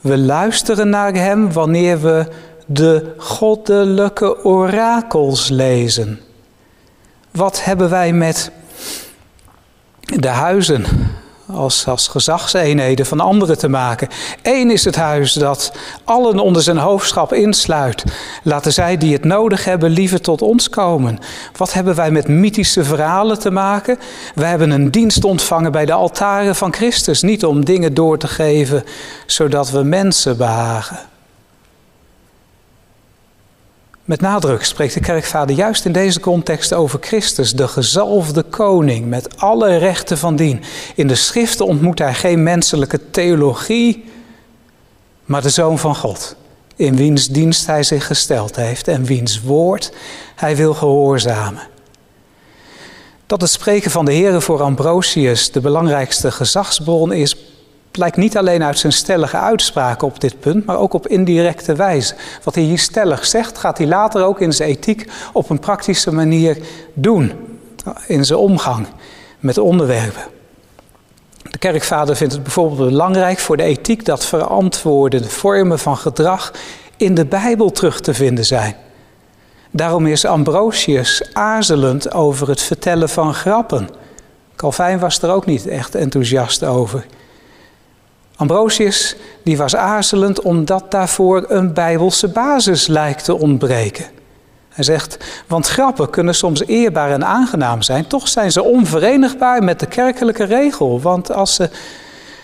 We 0.00 0.18
luisteren 0.18 0.88
naar 0.88 1.14
Hem 1.14 1.52
wanneer 1.52 2.00
we 2.00 2.26
de 2.66 3.14
goddelijke 3.16 4.44
orakels 4.44 5.48
lezen. 5.48 6.20
Wat 7.30 7.64
hebben 7.64 7.90
wij 7.90 8.12
met 8.12 8.50
de 10.00 10.28
huizen 10.28 10.84
als, 11.52 11.86
als 11.86 12.08
gezagseenheden 12.08 13.06
van 13.06 13.20
anderen 13.20 13.58
te 13.58 13.68
maken. 13.68 14.08
Eén 14.42 14.70
is 14.70 14.84
het 14.84 14.96
huis 14.96 15.32
dat 15.32 15.72
allen 16.04 16.38
onder 16.38 16.62
zijn 16.62 16.76
hoofdschap 16.76 17.32
insluit. 17.32 18.04
Laten 18.42 18.72
zij 18.72 18.96
die 18.96 19.12
het 19.12 19.24
nodig 19.24 19.64
hebben 19.64 19.90
liever 19.90 20.20
tot 20.20 20.42
ons 20.42 20.68
komen. 20.68 21.18
Wat 21.56 21.72
hebben 21.72 21.94
wij 21.94 22.10
met 22.10 22.28
mythische 22.28 22.84
verhalen 22.84 23.38
te 23.38 23.50
maken? 23.50 23.98
Wij 24.34 24.48
hebben 24.48 24.70
een 24.70 24.90
dienst 24.90 25.24
ontvangen 25.24 25.72
bij 25.72 25.86
de 25.86 25.92
altaren 25.92 26.56
van 26.56 26.72
Christus. 26.72 27.22
Niet 27.22 27.44
om 27.44 27.64
dingen 27.64 27.94
door 27.94 28.18
te 28.18 28.28
geven 28.28 28.84
zodat 29.26 29.70
we 29.70 29.82
mensen 29.82 30.36
behagen. 30.36 30.98
Met 34.06 34.20
nadruk 34.20 34.64
spreekt 34.64 34.94
de 34.94 35.00
kerkvader 35.00 35.56
juist 35.56 35.84
in 35.84 35.92
deze 35.92 36.20
context 36.20 36.72
over 36.72 36.98
Christus, 37.02 37.52
de 37.52 37.68
gezalfde 37.68 38.42
koning, 38.42 39.06
met 39.06 39.40
alle 39.40 39.76
rechten 39.76 40.18
van 40.18 40.36
dien. 40.36 40.62
In 40.94 41.06
de 41.06 41.14
schriften 41.14 41.66
ontmoet 41.66 41.98
hij 41.98 42.14
geen 42.14 42.42
menselijke 42.42 43.10
theologie, 43.10 44.04
maar 45.24 45.42
de 45.42 45.50
Zoon 45.50 45.78
van 45.78 45.96
God, 45.96 46.36
in 46.76 46.96
wiens 46.96 47.28
dienst 47.28 47.66
hij 47.66 47.82
zich 47.82 48.06
gesteld 48.06 48.56
heeft 48.56 48.88
en 48.88 49.04
wiens 49.04 49.40
woord 49.40 49.92
hij 50.34 50.56
wil 50.56 50.74
gehoorzamen. 50.74 51.62
Dat 53.26 53.40
het 53.40 53.50
spreken 53.50 53.90
van 53.90 54.04
de 54.04 54.12
Heer 54.12 54.42
voor 54.42 54.62
Ambrosius 54.62 55.52
de 55.52 55.60
belangrijkste 55.60 56.30
gezagsbron 56.30 57.12
is, 57.12 57.36
blijkt 57.96 58.16
niet 58.16 58.36
alleen 58.36 58.62
uit 58.62 58.78
zijn 58.78 58.92
stellige 58.92 59.36
uitspraken 59.36 60.06
op 60.06 60.20
dit 60.20 60.40
punt, 60.40 60.66
maar 60.66 60.78
ook 60.78 60.94
op 60.94 61.06
indirecte 61.06 61.74
wijze. 61.74 62.14
Wat 62.42 62.54
hij 62.54 62.64
hier 62.64 62.78
stellig 62.78 63.26
zegt, 63.26 63.58
gaat 63.58 63.78
hij 63.78 63.86
later 63.86 64.24
ook 64.24 64.40
in 64.40 64.52
zijn 64.52 64.68
ethiek 64.68 65.10
op 65.32 65.50
een 65.50 65.58
praktische 65.58 66.12
manier 66.12 66.58
doen. 66.94 67.32
In 68.06 68.24
zijn 68.24 68.38
omgang 68.38 68.86
met 69.38 69.58
onderwerpen. 69.58 70.22
De 71.50 71.58
kerkvader 71.58 72.16
vindt 72.16 72.32
het 72.32 72.42
bijvoorbeeld 72.42 72.88
belangrijk 72.88 73.38
voor 73.38 73.56
de 73.56 73.62
ethiek 73.62 74.04
dat 74.04 74.26
verantwoorde 74.26 75.24
vormen 75.24 75.78
van 75.78 75.96
gedrag 75.96 76.52
in 76.96 77.14
de 77.14 77.24
Bijbel 77.24 77.70
terug 77.70 78.00
te 78.00 78.14
vinden 78.14 78.44
zijn. 78.44 78.76
Daarom 79.70 80.06
is 80.06 80.24
Ambrosius 80.24 81.22
aarzelend 81.32 82.12
over 82.12 82.48
het 82.48 82.62
vertellen 82.62 83.08
van 83.08 83.34
grappen. 83.34 83.88
Calvijn 84.56 84.98
was 84.98 85.22
er 85.22 85.30
ook 85.30 85.46
niet 85.46 85.66
echt 85.66 85.94
enthousiast 85.94 86.64
over. 86.64 87.06
Ambrosius 88.36 89.16
die 89.44 89.56
was 89.56 89.76
aarzelend 89.76 90.40
omdat 90.40 90.90
daarvoor 90.90 91.44
een 91.48 91.72
bijbelse 91.72 92.28
basis 92.28 92.86
lijkt 92.86 93.24
te 93.24 93.38
ontbreken. 93.38 94.04
Hij 94.68 94.84
zegt, 94.84 95.16
want 95.46 95.68
grappen 95.68 96.10
kunnen 96.10 96.34
soms 96.34 96.66
eerbaar 96.66 97.10
en 97.10 97.24
aangenaam 97.24 97.82
zijn, 97.82 98.06
toch 98.06 98.28
zijn 98.28 98.52
ze 98.52 98.62
onverenigbaar 98.62 99.62
met 99.62 99.80
de 99.80 99.86
kerkelijke 99.86 100.44
regel. 100.44 101.00
Want 101.00 101.32
als, 101.32 101.54
ze 101.54 101.70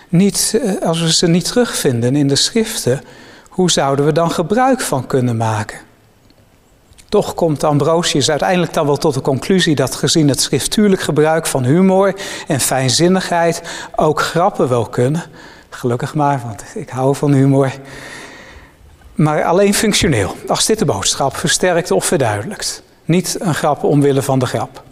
niet, 0.09 0.59
eh, 0.63 0.87
als 0.87 1.01
we 1.01 1.13
ze 1.13 1.27
niet 1.27 1.45
terugvinden 1.45 2.15
in 2.15 2.27
de 2.27 2.35
schriften, 2.35 3.01
hoe 3.49 3.71
zouden 3.71 4.05
we 4.05 4.11
dan 4.11 4.31
gebruik 4.31 4.81
van 4.81 5.07
kunnen 5.07 5.37
maken? 5.37 5.77
Toch 7.09 7.33
komt 7.33 7.63
Ambrosius 7.63 8.29
uiteindelijk 8.29 8.73
dan 8.73 8.85
wel 8.85 8.97
tot 8.97 9.13
de 9.13 9.21
conclusie 9.21 9.75
dat 9.75 9.95
gezien 9.95 10.29
het 10.29 10.41
schriftuurlijk 10.41 11.01
gebruik 11.01 11.45
van 11.45 11.63
humor 11.63 12.15
en 12.47 12.59
fijnzinnigheid 12.59 13.61
ook 13.95 14.21
grappen 14.21 14.69
wel 14.69 14.85
kunnen. 14.85 15.23
Gelukkig 15.73 16.15
maar, 16.15 16.41
want 16.45 16.63
ik 16.75 16.89
hou 16.89 17.15
van 17.15 17.33
humor. 17.33 17.71
Maar 19.15 19.43
alleen 19.43 19.73
functioneel, 19.73 20.35
als 20.47 20.65
dit 20.65 20.79
de 20.79 20.85
boodschap 20.85 21.35
versterkt 21.35 21.91
of 21.91 22.05
verduidelijkt. 22.05 22.83
Niet 23.05 23.35
een 23.39 23.55
grap 23.55 23.83
omwille 23.83 24.21
van 24.21 24.39
de 24.39 24.45
grap. 24.45 24.83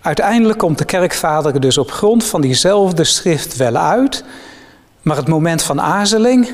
Uiteindelijk 0.00 0.58
komt 0.58 0.78
de 0.78 0.84
kerkvader 0.84 1.60
dus 1.60 1.78
op 1.78 1.90
grond 1.90 2.24
van 2.24 2.40
diezelfde 2.40 3.04
schrift 3.04 3.56
wel 3.56 3.76
uit, 3.76 4.24
maar 5.02 5.16
het 5.16 5.28
moment 5.28 5.62
van 5.62 5.80
aarzeling 5.80 6.48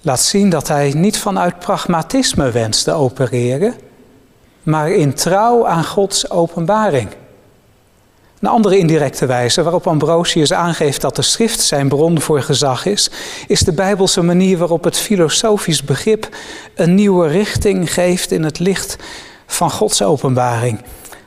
laat 0.00 0.20
zien 0.20 0.50
dat 0.50 0.68
hij 0.68 0.92
niet 0.96 1.18
vanuit 1.18 1.58
pragmatisme 1.58 2.50
wenst 2.50 2.84
te 2.84 2.92
opereren, 2.92 3.74
maar 4.62 4.90
in 4.90 5.14
trouw 5.14 5.66
aan 5.66 5.84
Gods 5.84 6.30
openbaring. 6.30 7.08
Een 8.44 8.50
andere 8.50 8.78
indirecte 8.78 9.26
wijze 9.26 9.62
waarop 9.62 9.86
Ambrosius 9.86 10.52
aangeeft 10.52 11.00
dat 11.00 11.16
de 11.16 11.22
schrift 11.22 11.60
zijn 11.60 11.88
bron 11.88 12.20
voor 12.20 12.42
gezag 12.42 12.86
is, 12.86 13.10
is 13.46 13.60
de 13.60 13.72
bijbelse 13.72 14.22
manier 14.22 14.58
waarop 14.58 14.84
het 14.84 14.96
filosofisch 14.96 15.84
begrip 15.84 16.28
een 16.74 16.94
nieuwe 16.94 17.28
richting 17.28 17.92
geeft 17.92 18.30
in 18.30 18.42
het 18.42 18.58
licht 18.58 18.96
van 19.46 19.70
Gods 19.70 20.02
openbaring. 20.02 20.82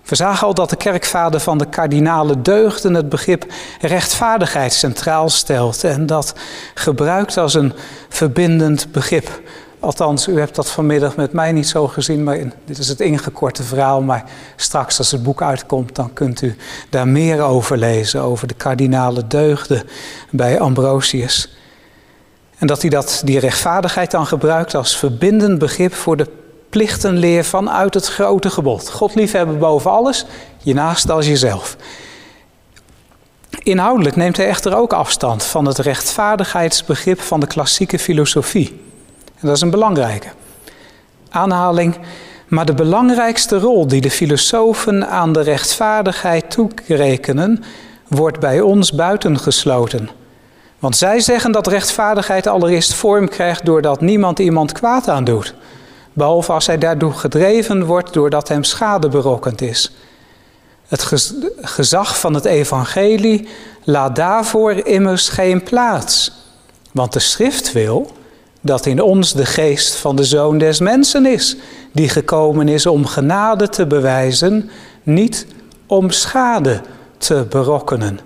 We 0.05 0.15
zagen 0.15 0.47
al 0.47 0.53
dat 0.53 0.69
de 0.69 0.75
kerkvader 0.75 1.39
van 1.39 1.57
de 1.57 1.69
kardinale 1.69 2.41
deugden 2.41 2.93
het 2.93 3.09
begrip 3.09 3.45
rechtvaardigheid 3.81 4.73
centraal 4.73 5.29
stelt 5.29 5.83
en 5.83 6.05
dat 6.05 6.33
gebruikt 6.73 7.37
als 7.37 7.53
een 7.53 7.73
verbindend 8.09 8.91
begrip. 8.91 9.41
Althans, 9.79 10.27
u 10.27 10.39
hebt 10.39 10.55
dat 10.55 10.71
vanmiddag 10.71 11.15
met 11.15 11.33
mij 11.33 11.51
niet 11.51 11.67
zo 11.67 11.87
gezien, 11.87 12.23
maar 12.23 12.37
dit 12.65 12.77
is 12.77 12.87
het 12.87 12.99
ingekorte 12.99 13.63
verhaal. 13.63 14.01
Maar 14.01 14.23
straks 14.55 14.97
als 14.97 15.11
het 15.11 15.23
boek 15.23 15.41
uitkomt, 15.41 15.95
dan 15.95 16.13
kunt 16.13 16.41
u 16.41 16.55
daar 16.89 17.07
meer 17.07 17.41
over 17.41 17.77
lezen, 17.77 18.21
over 18.21 18.47
de 18.47 18.53
kardinale 18.53 19.27
deugden 19.27 19.83
bij 20.31 20.59
Ambrosius. 20.59 21.57
En 22.57 22.67
dat 22.67 22.81
hij 22.81 22.89
dat, 22.89 23.21
die 23.25 23.39
rechtvaardigheid 23.39 24.11
dan 24.11 24.27
gebruikt 24.27 24.75
als 24.75 24.97
verbindend 24.97 25.59
begrip 25.59 25.93
voor 25.93 26.17
de 26.17 26.29
plichtenleer 26.69 27.45
vanuit 27.45 27.93
het 27.93 28.07
grote 28.07 28.49
gebod. 28.49 28.89
God 28.89 29.15
liefhebben 29.15 29.59
boven 29.59 29.91
alles, 29.91 30.25
je 30.57 30.73
naast 30.73 31.09
als 31.09 31.27
jezelf. 31.27 31.77
Inhoudelijk 33.63 34.15
neemt 34.15 34.37
hij 34.37 34.47
echter 34.47 34.75
ook 34.75 34.93
afstand 34.93 35.43
van 35.43 35.65
het 35.65 35.77
rechtvaardigheidsbegrip 35.77 37.21
van 37.21 37.39
de 37.39 37.47
klassieke 37.47 37.99
filosofie. 37.99 38.86
En 39.39 39.47
dat 39.47 39.55
is 39.55 39.61
een 39.61 39.69
belangrijke. 39.69 40.27
Aanhaling. 41.29 41.97
Maar 42.47 42.65
de 42.65 42.73
belangrijkste 42.73 43.59
rol 43.59 43.87
die 43.87 44.01
de 44.01 44.11
filosofen 44.11 45.09
aan 45.09 45.33
de 45.33 45.41
rechtvaardigheid 45.41 46.49
toerekenen, 46.49 47.63
wordt 48.07 48.39
bij 48.39 48.61
ons 48.61 48.93
buitengesloten. 48.93 50.09
Want 50.79 50.97
zij 50.97 51.19
zeggen 51.19 51.51
dat 51.51 51.67
rechtvaardigheid 51.67 52.47
allereerst 52.47 52.93
vorm 52.93 53.29
krijgt 53.29 53.65
doordat 53.65 54.01
niemand 54.01 54.39
iemand 54.39 54.71
kwaad 54.71 55.09
aandoet. 55.09 55.53
Behalve 56.13 56.51
als 56.51 56.67
hij 56.67 56.77
daardoor 56.77 57.13
gedreven 57.13 57.85
wordt 57.85 58.13
doordat 58.13 58.47
hem 58.47 58.63
schade 58.63 59.09
berokkend 59.09 59.61
is. 59.61 59.91
Het 60.87 61.03
gezag 61.61 62.19
van 62.19 62.33
het 62.33 62.45
evangelie 62.45 63.47
laat 63.83 64.15
daarvoor 64.15 64.71
immers 64.71 65.29
geen 65.29 65.63
plaats. 65.63 66.31
Want 66.91 67.13
de 67.13 67.19
schrift 67.19 67.71
wil 67.71 68.16
dat 68.67 68.85
in 68.85 69.01
ons 69.01 69.33
de 69.33 69.45
geest 69.45 69.95
van 69.95 70.15
de 70.15 70.23
Zoon 70.23 70.57
des 70.57 70.79
Mensen 70.79 71.25
is, 71.25 71.57
die 71.91 72.09
gekomen 72.09 72.67
is 72.67 72.85
om 72.85 73.05
genade 73.05 73.69
te 73.69 73.85
bewijzen, 73.87 74.69
niet 75.03 75.47
om 75.87 76.11
schade 76.11 76.81
te 77.17 77.45
berokkenen. 77.49 78.19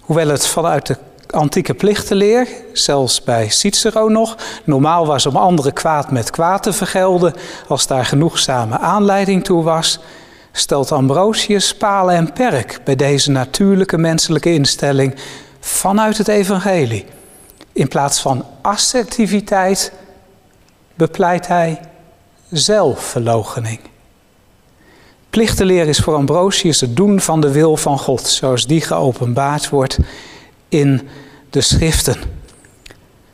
Hoewel 0.00 0.28
het 0.28 0.46
vanuit 0.46 0.86
de 0.86 0.96
antieke 1.30 1.74
plichtenleer, 1.74 2.48
zelfs 2.72 3.22
bij 3.22 3.48
Cicero 3.48 4.08
nog, 4.08 4.36
normaal 4.64 5.06
was 5.06 5.26
om 5.26 5.36
anderen 5.36 5.72
kwaad 5.72 6.10
met 6.10 6.30
kwaad 6.30 6.62
te 6.62 6.72
vergelden, 6.72 7.34
als 7.68 7.86
daar 7.86 8.04
genoegzame 8.04 8.78
aanleiding 8.78 9.44
toe 9.44 9.62
was, 9.62 9.98
stelt 10.52 10.92
Ambrosius 10.92 11.74
palen 11.74 12.14
en 12.14 12.32
perk 12.32 12.80
bij 12.84 12.96
deze 12.96 13.30
natuurlijke 13.30 13.98
menselijke 13.98 14.52
instelling 14.52 15.14
vanuit 15.60 16.18
het 16.18 16.28
evangelie. 16.28 17.15
In 17.76 17.88
plaats 17.88 18.20
van 18.20 18.44
assertiviteit 18.60 19.92
bepleit 20.94 21.46
hij 21.46 21.80
zelfverloochening. 22.50 23.80
Plichtenleer 25.30 25.88
is 25.88 25.98
voor 25.98 26.14
Ambrosius 26.14 26.80
het 26.80 26.96
doen 26.96 27.20
van 27.20 27.40
de 27.40 27.52
wil 27.52 27.76
van 27.76 27.98
God, 27.98 28.26
zoals 28.26 28.66
die 28.66 28.80
geopenbaard 28.80 29.68
wordt 29.68 29.98
in 30.68 31.08
de 31.50 31.60
schriften. 31.60 32.16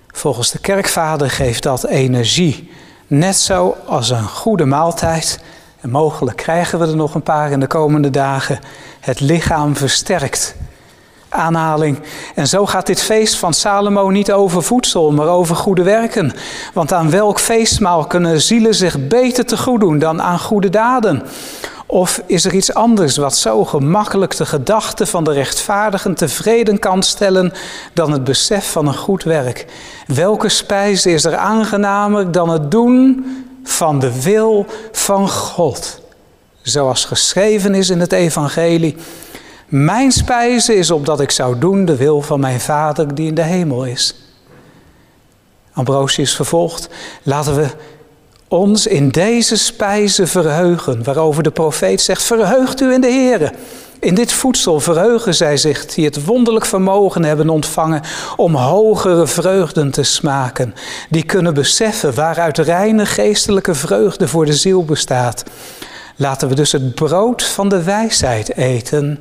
Volgens 0.09 0.51
de 0.51 0.59
kerkvader 0.59 1.31
geeft 1.31 1.63
dat 1.63 1.85
energie, 1.85 2.71
net 3.07 3.37
zo 3.37 3.77
als 3.87 4.11
een 4.11 4.29
goede 4.29 4.65
maaltijd. 4.65 5.41
En 5.81 5.91
mogelijk 5.91 6.37
krijgen 6.37 6.79
we 6.79 6.87
er 6.87 6.97
nog 6.97 7.15
een 7.15 7.23
paar 7.23 7.51
in 7.51 7.61
de 7.61 7.67
komende 7.67 8.11
dagen. 8.11 8.61
Het 9.01 9.21
lichaam 9.21 9.77
versterkt 9.77 10.55
aanhaling. 11.33 11.99
En 12.35 12.47
zo 12.47 12.67
gaat 12.67 12.87
dit 12.87 13.01
feest 13.01 13.37
van 13.37 13.55
Salomo 13.55 14.11
niet 14.11 14.33
over 14.33 14.63
voedsel, 14.63 15.13
maar 15.13 15.29
over 15.29 15.57
goede 15.57 15.83
werken. 15.83 16.33
Want 16.73 16.93
aan 16.93 17.11
welk 17.11 17.41
feestmaal 17.41 18.07
kunnen 18.07 18.41
zielen 18.41 18.75
zich 18.75 19.09
beter 19.09 19.45
te 19.45 19.59
goed 19.59 19.81
doen 19.81 19.99
dan 19.99 20.23
aan 20.23 20.39
goede 20.39 20.71
daden? 20.71 21.23
Of 21.87 22.23
is 22.27 22.45
er 22.45 22.55
iets 22.55 22.75
anders 22.75 23.17
wat 23.17 23.37
zo 23.37 23.65
gemakkelijk 23.65 24.37
de 24.37 24.47
gedachte 24.47 25.07
van 25.07 25.25
de 25.25 25.33
rechtvaardigen 25.33 26.15
tevreden 26.15 26.79
kan 26.79 27.03
stellen 27.03 27.53
dan 27.93 28.13
het 28.13 28.25
besef 28.25 28.73
van 28.73 28.87
een 28.87 28.97
goed 28.97 29.23
werk? 29.23 29.67
Welke 30.07 30.49
spijs 30.49 31.07
is 31.07 31.25
er 31.25 31.37
aangenamer 31.37 32.33
dan 32.33 32.49
het 32.49 32.71
doen 32.71 33.25
van 33.65 33.99
de 33.99 34.23
wil 34.23 34.67
van 34.93 35.29
God? 35.29 36.01
Zoals 36.63 37.05
geschreven 37.05 37.75
is 37.75 37.91
in 37.91 38.01
het 38.01 38.13
Evangelie. 38.13 38.97
Mijn 39.73 40.13
spijze 40.13 40.75
is 40.75 40.91
opdat 40.91 41.21
ik 41.21 41.31
zou 41.31 41.59
doen 41.59 41.85
de 41.85 41.97
wil 41.97 42.23
van 42.23 42.41
mijn 42.41 42.61
Vader 42.61 43.15
die 43.15 43.27
in 43.27 43.35
de 43.35 43.43
hemel 43.43 43.85
is. 43.85 44.15
Ambrosius 45.73 46.35
vervolgt, 46.35 46.89
laten 47.23 47.55
we 47.55 47.67
ons 48.49 48.87
in 48.87 49.09
deze 49.09 49.57
spijze 49.57 50.27
verheugen, 50.27 51.05
waarover 51.05 51.43
de 51.43 51.51
profeet 51.51 52.01
zegt, 52.01 52.23
verheugt 52.23 52.81
u 52.81 52.93
in 52.93 53.01
de 53.01 53.07
Heere. 53.07 53.53
In 54.01 54.15
dit 54.15 54.33
voedsel 54.33 54.81
verheugen 54.81 55.35
zij 55.35 55.57
zich 55.57 55.87
die 55.87 56.05
het 56.05 56.25
wonderlijk 56.25 56.67
vermogen 56.67 57.25
hebben 57.25 57.49
ontvangen 57.49 58.03
om 58.37 58.55
hogere 58.55 59.27
vreugden 59.27 59.91
te 59.91 60.03
smaken, 60.03 60.75
die 61.11 61.25
kunnen 61.25 61.55
beseffen 61.55 62.15
waaruit 62.15 62.59
reine 62.59 63.07
geestelijke 63.07 63.75
vreugde 63.75 64.29
voor 64.29 64.47
de 64.47 64.55
ziel 64.55 64.85
bestaat. 64.85 65.45
Laten 66.17 66.49
we 66.49 66.55
dus 66.55 66.73
het 66.73 66.95
brood 66.95 67.45
van 67.45 67.69
de 67.69 67.83
wijsheid 67.83 68.57
eten 68.57 69.21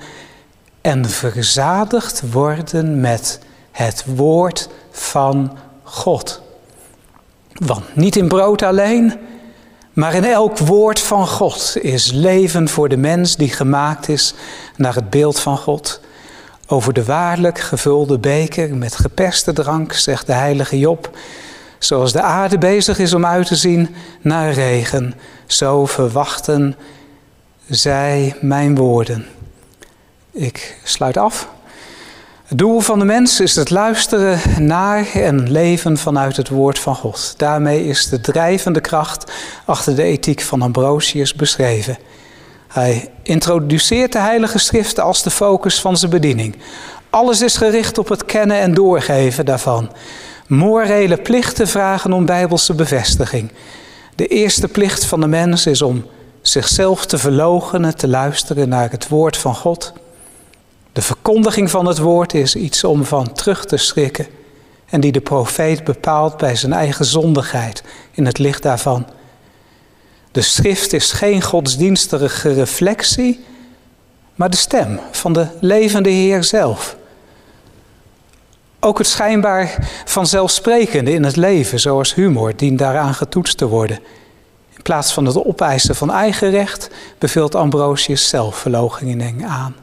en 0.81 1.09
verzadigd 1.09 2.31
worden 2.31 2.99
met 2.99 3.39
het 3.71 4.03
woord 4.15 4.69
van 4.91 5.57
God. 5.83 6.41
Want 7.53 7.95
niet 7.95 8.15
in 8.15 8.27
brood 8.27 8.61
alleen, 8.61 9.13
maar 9.93 10.13
in 10.13 10.23
elk 10.23 10.57
woord 10.57 10.99
van 10.99 11.27
God 11.27 11.77
is 11.81 12.11
leven 12.11 12.69
voor 12.69 12.89
de 12.89 12.97
mens 12.97 13.35
die 13.35 13.49
gemaakt 13.49 14.09
is 14.09 14.33
naar 14.77 14.95
het 14.95 15.09
beeld 15.09 15.39
van 15.39 15.57
God. 15.57 16.01
Over 16.67 16.93
de 16.93 17.05
waarlijk 17.05 17.59
gevulde 17.59 18.19
beker 18.19 18.75
met 18.75 18.95
geperste 18.95 19.53
drank, 19.53 19.93
zegt 19.93 20.25
de 20.25 20.33
heilige 20.33 20.79
Job. 20.79 21.17
Zoals 21.79 22.11
de 22.11 22.21
aarde 22.21 22.57
bezig 22.57 22.99
is 22.99 23.13
om 23.13 23.25
uit 23.25 23.47
te 23.47 23.55
zien 23.55 23.95
naar 24.21 24.53
regen, 24.53 25.13
zo 25.45 25.85
verwachten 25.85 26.75
zij 27.69 28.35
mijn 28.41 28.75
woorden. 28.75 29.25
Ik 30.33 30.77
sluit 30.83 31.17
af. 31.17 31.49
Het 32.45 32.57
doel 32.57 32.79
van 32.79 32.99
de 32.99 33.05
mens 33.05 33.39
is 33.39 33.55
het 33.55 33.69
luisteren 33.69 34.39
naar 34.67 35.07
en 35.13 35.51
leven 35.51 35.97
vanuit 35.97 36.37
het 36.37 36.49
woord 36.49 36.79
van 36.79 36.95
God. 36.95 37.33
Daarmee 37.37 37.87
is 37.87 38.09
de 38.09 38.21
drijvende 38.21 38.81
kracht 38.81 39.31
achter 39.65 39.95
de 39.95 40.03
ethiek 40.03 40.41
van 40.41 40.61
Ambrosius 40.61 41.33
beschreven. 41.33 41.97
Hij 42.67 43.09
introduceert 43.23 44.11
de 44.11 44.19
Heilige 44.19 44.57
Schriften 44.57 45.03
als 45.03 45.23
de 45.23 45.29
focus 45.29 45.81
van 45.81 45.97
zijn 45.97 46.11
bediening. 46.11 46.55
Alles 47.09 47.41
is 47.41 47.57
gericht 47.57 47.97
op 47.97 48.09
het 48.09 48.25
kennen 48.25 48.57
en 48.57 48.73
doorgeven 48.73 49.45
daarvan. 49.45 49.91
Morele 50.47 51.17
plichten 51.17 51.67
vragen 51.67 52.13
om 52.13 52.25
bijbelse 52.25 52.73
bevestiging. 52.73 53.51
De 54.15 54.27
eerste 54.27 54.67
plicht 54.67 55.05
van 55.05 55.19
de 55.19 55.27
mens 55.27 55.65
is 55.65 55.81
om 55.81 56.05
zichzelf 56.41 57.05
te 57.05 57.17
verloochenen, 57.17 57.95
te 57.95 58.07
luisteren 58.07 58.69
naar 58.69 58.91
het 58.91 59.07
woord 59.07 59.37
van 59.37 59.55
God. 59.55 59.93
De 60.93 61.01
verkondiging 61.01 61.69
van 61.69 61.85
het 61.85 61.97
woord 61.97 62.33
is 62.33 62.55
iets 62.55 62.83
om 62.83 63.05
van 63.05 63.33
terug 63.33 63.65
te 63.65 63.77
schrikken 63.77 64.27
en 64.89 65.01
die 65.01 65.11
de 65.11 65.21
profeet 65.21 65.83
bepaalt 65.83 66.37
bij 66.37 66.55
zijn 66.55 66.73
eigen 66.73 67.05
zondigheid 67.05 67.83
in 68.11 68.25
het 68.25 68.37
licht 68.37 68.63
daarvan. 68.63 69.05
De 70.31 70.41
schrift 70.41 70.93
is 70.93 71.11
geen 71.11 71.41
godsdienstige 71.41 72.53
reflectie, 72.53 73.45
maar 74.35 74.49
de 74.49 74.57
stem 74.57 74.99
van 75.11 75.33
de 75.33 75.47
levende 75.59 76.09
Heer 76.09 76.43
zelf. 76.43 76.97
Ook 78.79 78.97
het 78.97 79.07
schijnbaar 79.07 79.89
vanzelfsprekende 80.05 81.11
in 81.11 81.23
het 81.23 81.35
leven, 81.35 81.79
zoals 81.79 82.15
humor, 82.15 82.55
dient 82.55 82.79
daaraan 82.79 83.13
getoetst 83.13 83.57
te 83.57 83.67
worden. 83.67 83.99
In 84.75 84.81
plaats 84.81 85.13
van 85.13 85.25
het 85.25 85.45
opeisen 85.45 85.95
van 85.95 86.11
eigen 86.11 86.49
recht, 86.49 86.89
beveelt 87.17 87.55
Ambrosius 87.55 88.29
zelfverloochening 88.29 89.45
aan. 89.45 89.75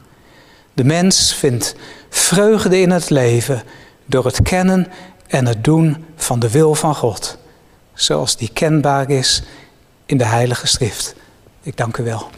De 0.79 0.85
mens 0.85 1.33
vindt 1.33 1.75
vreugde 2.09 2.79
in 2.79 2.91
het 2.91 3.09
leven 3.09 3.63
door 4.05 4.25
het 4.25 4.41
kennen 4.41 4.87
en 5.27 5.45
het 5.45 5.63
doen 5.63 6.05
van 6.15 6.39
de 6.39 6.51
wil 6.51 6.75
van 6.75 6.95
God, 6.95 7.37
zoals 7.93 8.37
die 8.37 8.49
kenbaar 8.53 9.09
is 9.09 9.43
in 10.05 10.17
de 10.17 10.25
Heilige 10.25 10.67
Schrift. 10.67 11.15
Ik 11.61 11.77
dank 11.77 11.97
u 11.97 12.03
wel. 12.03 12.29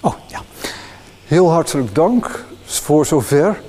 Oh, 0.00 0.14
ja. 0.26 0.40
Heel 1.24 1.50
hartelijk 1.50 1.94
dank 1.94 2.44
voor 2.64 3.06
zover. 3.06 3.60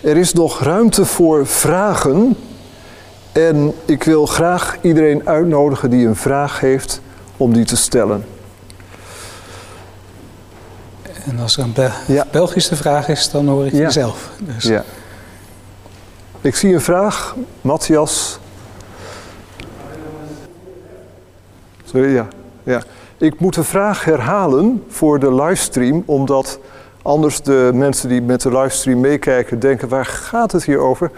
Er 0.00 0.16
is 0.16 0.32
nog 0.32 0.60
ruimte 0.60 1.04
voor 1.04 1.46
vragen. 1.46 2.36
En 3.32 3.74
ik 3.84 4.02
wil 4.02 4.26
graag 4.26 4.78
iedereen 4.80 5.28
uitnodigen 5.28 5.90
die 5.90 6.06
een 6.06 6.16
vraag 6.16 6.60
heeft 6.60 7.00
om 7.40 7.52
die 7.52 7.64
te 7.64 7.76
stellen. 7.76 8.24
En 11.24 11.38
als 11.38 11.56
er 11.56 11.64
een 11.64 11.90
Belgische 12.30 12.76
vraag 12.76 13.08
is, 13.08 13.30
dan 13.30 13.48
hoor 13.48 13.66
ik 13.66 13.72
ja. 13.72 13.90
zelf. 13.90 14.30
Dus. 14.38 14.64
Ja. 14.64 14.84
Ik 16.40 16.56
zie 16.56 16.74
een 16.74 16.80
vraag, 16.80 17.36
Matthias. 17.60 18.38
Sorry, 21.84 22.14
ja. 22.14 22.28
ja. 22.62 22.82
Ik 23.16 23.40
moet 23.40 23.54
de 23.54 23.64
vraag 23.64 24.04
herhalen 24.04 24.84
voor 24.88 25.18
de 25.18 25.34
livestream, 25.34 26.02
omdat 26.06 26.58
anders 27.02 27.42
de 27.42 27.70
mensen 27.74 28.08
die 28.08 28.22
met 28.22 28.40
de 28.40 28.58
livestream 28.58 29.00
meekijken 29.00 29.58
denken: 29.58 29.88
waar 29.88 30.06
gaat 30.06 30.52
het 30.52 30.64
hier 30.64 30.78
over? 30.78 31.10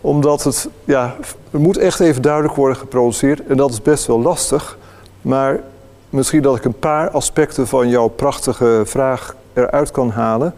Omdat 0.00 0.44
het, 0.44 0.68
ja, 0.84 1.16
het 1.50 1.60
moet 1.60 1.76
echt 1.76 2.00
even 2.00 2.22
duidelijk 2.22 2.54
worden 2.54 2.76
geproduceerd 2.76 3.46
en 3.46 3.56
dat 3.56 3.70
is 3.70 3.82
best 3.82 4.06
wel 4.06 4.20
lastig. 4.20 4.78
Maar 5.22 5.60
misschien 6.10 6.42
dat 6.42 6.56
ik 6.56 6.64
een 6.64 6.78
paar 6.78 7.10
aspecten 7.10 7.66
van 7.66 7.88
jouw 7.88 8.08
prachtige 8.08 8.82
vraag 8.84 9.36
eruit 9.52 9.90
kan 9.90 10.10
halen. 10.10 10.54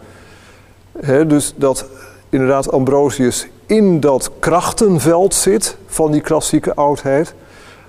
dus 1.27 1.53
dat 1.55 1.85
inderdaad 2.29 2.71
Ambrosius 2.71 3.47
in 3.65 3.99
dat 3.99 4.31
krachtenveld 4.39 5.33
zit 5.33 5.77
van 5.85 6.11
die 6.11 6.21
klassieke 6.21 6.75
oudheid. 6.75 7.33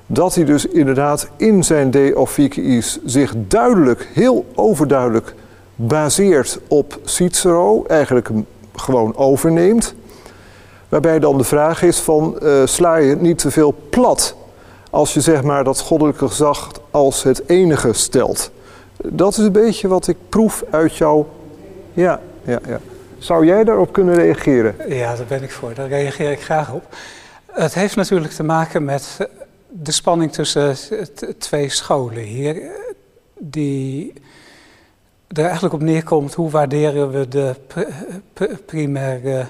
Dat 0.07 0.35
hij 0.35 0.45
dus 0.45 0.67
inderdaad 0.67 1.29
in 1.37 1.65
zijn 1.65 1.91
De 1.91 2.13
Officiis 2.17 2.99
zich 3.05 3.35
duidelijk, 3.37 4.09
heel 4.13 4.47
overduidelijk 4.55 5.35
baseert 5.75 6.61
op 6.69 6.99
Cicero. 7.05 7.85
Eigenlijk 7.87 8.29
gewoon 8.77 9.17
overneemt. 9.17 9.95
Waarbij 10.89 11.19
dan 11.19 11.39
de 11.39 11.45
vraag 11.45 11.83
is 11.83 11.99
van 11.99 12.37
uh, 12.43 12.53
sla 12.65 12.97
je 12.97 13.17
niet 13.17 13.39
te 13.39 13.51
veel 13.51 13.75
plat 13.91 14.37
als 14.93 15.15
je 15.15 15.21
zeg 15.21 15.43
maar 15.43 15.65
dat 15.65 15.81
goddelijke 15.81 16.29
gezag 16.29 16.71
als 16.91 17.23
het 17.23 17.49
enige 17.49 17.93
stelt. 17.93 18.51
Dat 18.97 19.33
is 19.33 19.39
een 19.39 19.53
beetje 19.53 19.89
wat 19.89 20.09
ik 20.09 20.17
proef 20.29 20.65
uit 20.71 20.97
jouw. 20.97 21.29
Ja, 21.93 22.21
ja, 22.45 22.59
ja. 22.67 22.81
Zou 23.19 23.47
jij 23.47 23.65
daarop 23.65 23.93
kunnen 23.93 24.15
reageren? 24.15 24.75
Ja, 24.89 25.17
daar 25.17 25.27
ben 25.27 25.43
ik 25.43 25.51
voor. 25.51 25.75
Daar 25.75 25.89
reageer 25.89 26.31
ik 26.31 26.43
graag 26.43 26.73
op. 26.73 26.97
Het 27.47 27.75
heeft 27.75 27.97
natuurlijk 27.97 28.33
te 28.33 28.43
maken 28.43 28.85
met 28.85 29.29
de 29.69 29.93
spanning 29.93 30.33
tussen 30.33 30.77
twee 31.39 31.69
scholen 31.69 32.23
hier, 32.23 32.71
die 33.39 34.13
er 35.29 35.45
eigenlijk 35.45 35.75
op 35.75 35.83
neerkomt 35.83 36.35
hoe 36.35 36.51
waarderen 36.51 37.11
we 37.11 37.29
de 37.29 37.55
primaire 38.67 39.47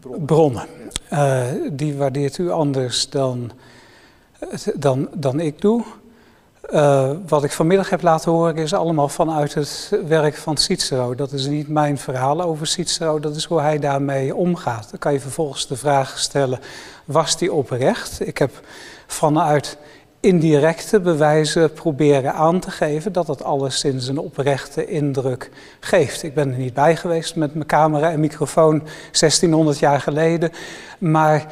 bronnen. 0.00 0.66
Uh, 1.12 1.42
die 1.72 1.96
waardeert 1.96 2.38
u 2.38 2.50
anders 2.50 3.10
dan 3.10 3.52
dan, 4.74 5.08
dan 5.14 5.40
ik 5.40 5.60
doe. 5.60 5.84
Uh, 6.72 7.10
wat 7.26 7.44
ik 7.44 7.52
vanmiddag 7.52 7.90
heb 7.90 8.02
laten 8.02 8.32
horen 8.32 8.56
is 8.56 8.74
allemaal 8.74 9.08
vanuit 9.08 9.54
het 9.54 10.00
werk 10.06 10.34
van 10.34 10.56
Cicero. 10.56 11.14
Dat 11.14 11.32
is 11.32 11.46
niet 11.46 11.68
mijn 11.68 11.98
verhaal 11.98 12.42
over 12.42 12.66
Cicero, 12.66 13.20
dat 13.20 13.36
is 13.36 13.44
hoe 13.44 13.60
hij 13.60 13.78
daarmee 13.78 14.34
omgaat. 14.34 14.90
Dan 14.90 14.98
kan 14.98 15.12
je 15.12 15.20
vervolgens 15.20 15.66
de 15.66 15.76
vraag 15.76 16.18
stellen, 16.18 16.60
was 17.04 17.36
die 17.36 17.52
oprecht? 17.52 18.26
Ik 18.26 18.38
heb 18.38 18.60
vanuit 19.06 19.78
indirecte 20.20 21.00
bewijzen 21.00 21.72
proberen 21.72 22.34
aan 22.34 22.60
te 22.60 22.70
geven 22.70 23.12
dat 23.12 23.26
het 23.26 23.42
alles 23.42 23.78
sinds 23.78 24.08
een 24.08 24.18
oprechte 24.18 24.86
indruk 24.86 25.50
geeft. 25.80 26.22
Ik 26.22 26.34
ben 26.34 26.52
er 26.52 26.58
niet 26.58 26.74
bij 26.74 26.96
geweest 26.96 27.36
met 27.36 27.54
mijn 27.54 27.66
camera 27.66 28.10
en 28.10 28.20
microfoon 28.20 28.82
1600 29.12 29.78
jaar 29.78 30.00
geleden, 30.00 30.50
maar 30.98 31.46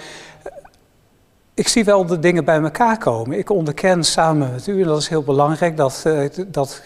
ik 1.56 1.68
zie 1.68 1.84
wel 1.84 2.06
de 2.06 2.18
dingen 2.18 2.44
bij 2.44 2.60
elkaar 2.60 2.98
komen. 2.98 3.38
Ik 3.38 3.50
onderken 3.50 4.04
samen 4.04 4.50
met 4.52 4.66
u, 4.66 4.80
en 4.80 4.88
dat 4.88 5.00
is 5.00 5.08
heel 5.08 5.22
belangrijk, 5.22 5.76
dat, 5.76 6.02
uh, 6.06 6.28
dat, 6.46 6.82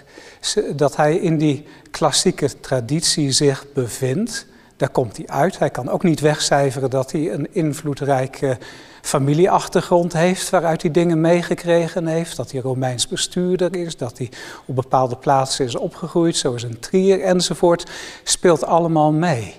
dat 0.77 0.97
hij 0.97 1.17
in 1.17 1.39
die 1.39 1.67
klassieke 1.91 2.61
traditie 2.61 3.33
zich 3.33 3.73
bevindt. 3.73 4.47
Daar 4.77 4.89
komt 4.89 5.17
hij 5.17 5.27
uit. 5.27 5.59
Hij 5.59 5.71
kan 5.71 5.89
ook 5.89 6.03
niet 6.03 6.21
wegcijferen 6.21 6.91
dat 6.91 7.13
hij 7.13 7.33
een 7.33 7.55
invloedrijke 7.55 8.59
familieachtergrond 9.03 10.13
heeft, 10.13 10.51
waaruit 10.51 10.83
hij 10.83 10.91
dingen 10.91 11.21
meegekregen 11.21 12.07
heeft. 12.07 12.37
Dat 12.37 12.51
hij 12.51 12.61
Romeins 12.61 13.09
bestuurder 13.09 13.77
is, 13.77 13.97
dat 13.97 14.19
hij 14.19 14.31
op 14.67 14.75
bepaalde 14.75 15.17
plaatsen 15.17 15.65
is 15.65 15.77
opgegroeid, 15.77 16.37
zoals 16.37 16.63
een 16.63 16.79
Trier 16.79 17.21
enzovoort. 17.21 17.91
Speelt 18.25 18.65
allemaal 18.65 19.13
mee. 19.13 19.55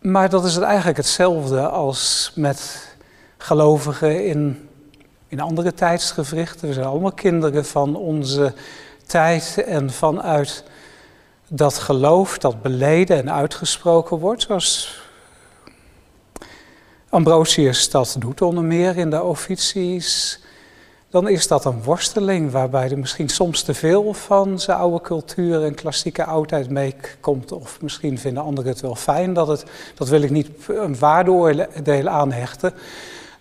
Maar 0.00 0.30
dat 0.30 0.44
is 0.44 0.56
eigenlijk 0.56 0.96
hetzelfde 0.96 1.68
als 1.68 2.32
met 2.34 2.88
gelovigen 3.42 4.26
in, 4.26 4.68
in 5.28 5.40
andere 5.40 5.74
tijdsgevrichten. 5.74 6.68
We 6.68 6.74
zijn 6.74 6.86
allemaal 6.86 7.12
kinderen 7.12 7.64
van 7.64 7.96
onze 7.96 8.54
tijd 9.06 9.62
en 9.66 9.90
vanuit 9.90 10.64
dat 11.48 11.78
geloof 11.78 12.38
dat 12.38 12.62
beleden 12.62 13.16
en 13.16 13.32
uitgesproken 13.32 14.18
wordt, 14.18 14.42
zoals 14.42 15.00
Ambrosius 17.08 17.90
dat 17.90 18.16
doet 18.18 18.42
onder 18.42 18.64
meer 18.64 18.96
in 18.96 19.10
de 19.10 19.22
officies, 19.22 20.40
dan 21.08 21.28
is 21.28 21.46
dat 21.46 21.64
een 21.64 21.82
worsteling 21.82 22.50
waarbij 22.50 22.90
er 22.90 22.98
misschien 22.98 23.28
soms 23.28 23.62
te 23.62 23.74
veel 23.74 24.14
van 24.14 24.60
zijn 24.60 24.78
oude 24.78 25.00
cultuur 25.00 25.64
en 25.64 25.74
klassieke 25.74 26.24
oudheid 26.24 26.70
meekomt. 26.70 27.52
Of 27.52 27.80
misschien 27.80 28.18
vinden 28.18 28.42
anderen 28.42 28.70
het 28.70 28.80
wel 28.80 28.94
fijn 28.94 29.32
dat 29.32 29.48
het, 29.48 29.64
dat 29.94 30.08
wil 30.08 30.22
ik 30.22 30.30
niet 30.30 30.50
een 30.68 30.98
waardeoordeel 30.98 32.08
aanhechten. 32.08 32.72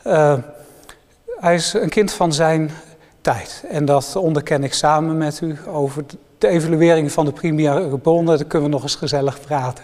Uh, 0.07 0.33
hij 1.39 1.55
is 1.55 1.73
een 1.73 1.89
kind 1.89 2.11
van 2.11 2.33
zijn 2.33 2.71
tijd. 3.21 3.63
En 3.69 3.85
dat 3.85 4.15
onderken 4.15 4.63
ik 4.63 4.73
samen 4.73 5.17
met 5.17 5.41
u 5.41 5.57
over 5.67 6.03
de 6.37 6.47
evaluering 6.47 7.11
van 7.11 7.25
de 7.25 7.31
primaire 7.31 7.97
bronnen. 7.97 8.37
Daar 8.37 8.47
kunnen 8.47 8.69
we 8.69 8.73
nog 8.73 8.83
eens 8.83 8.95
gezellig 8.95 9.41
praten. 9.41 9.83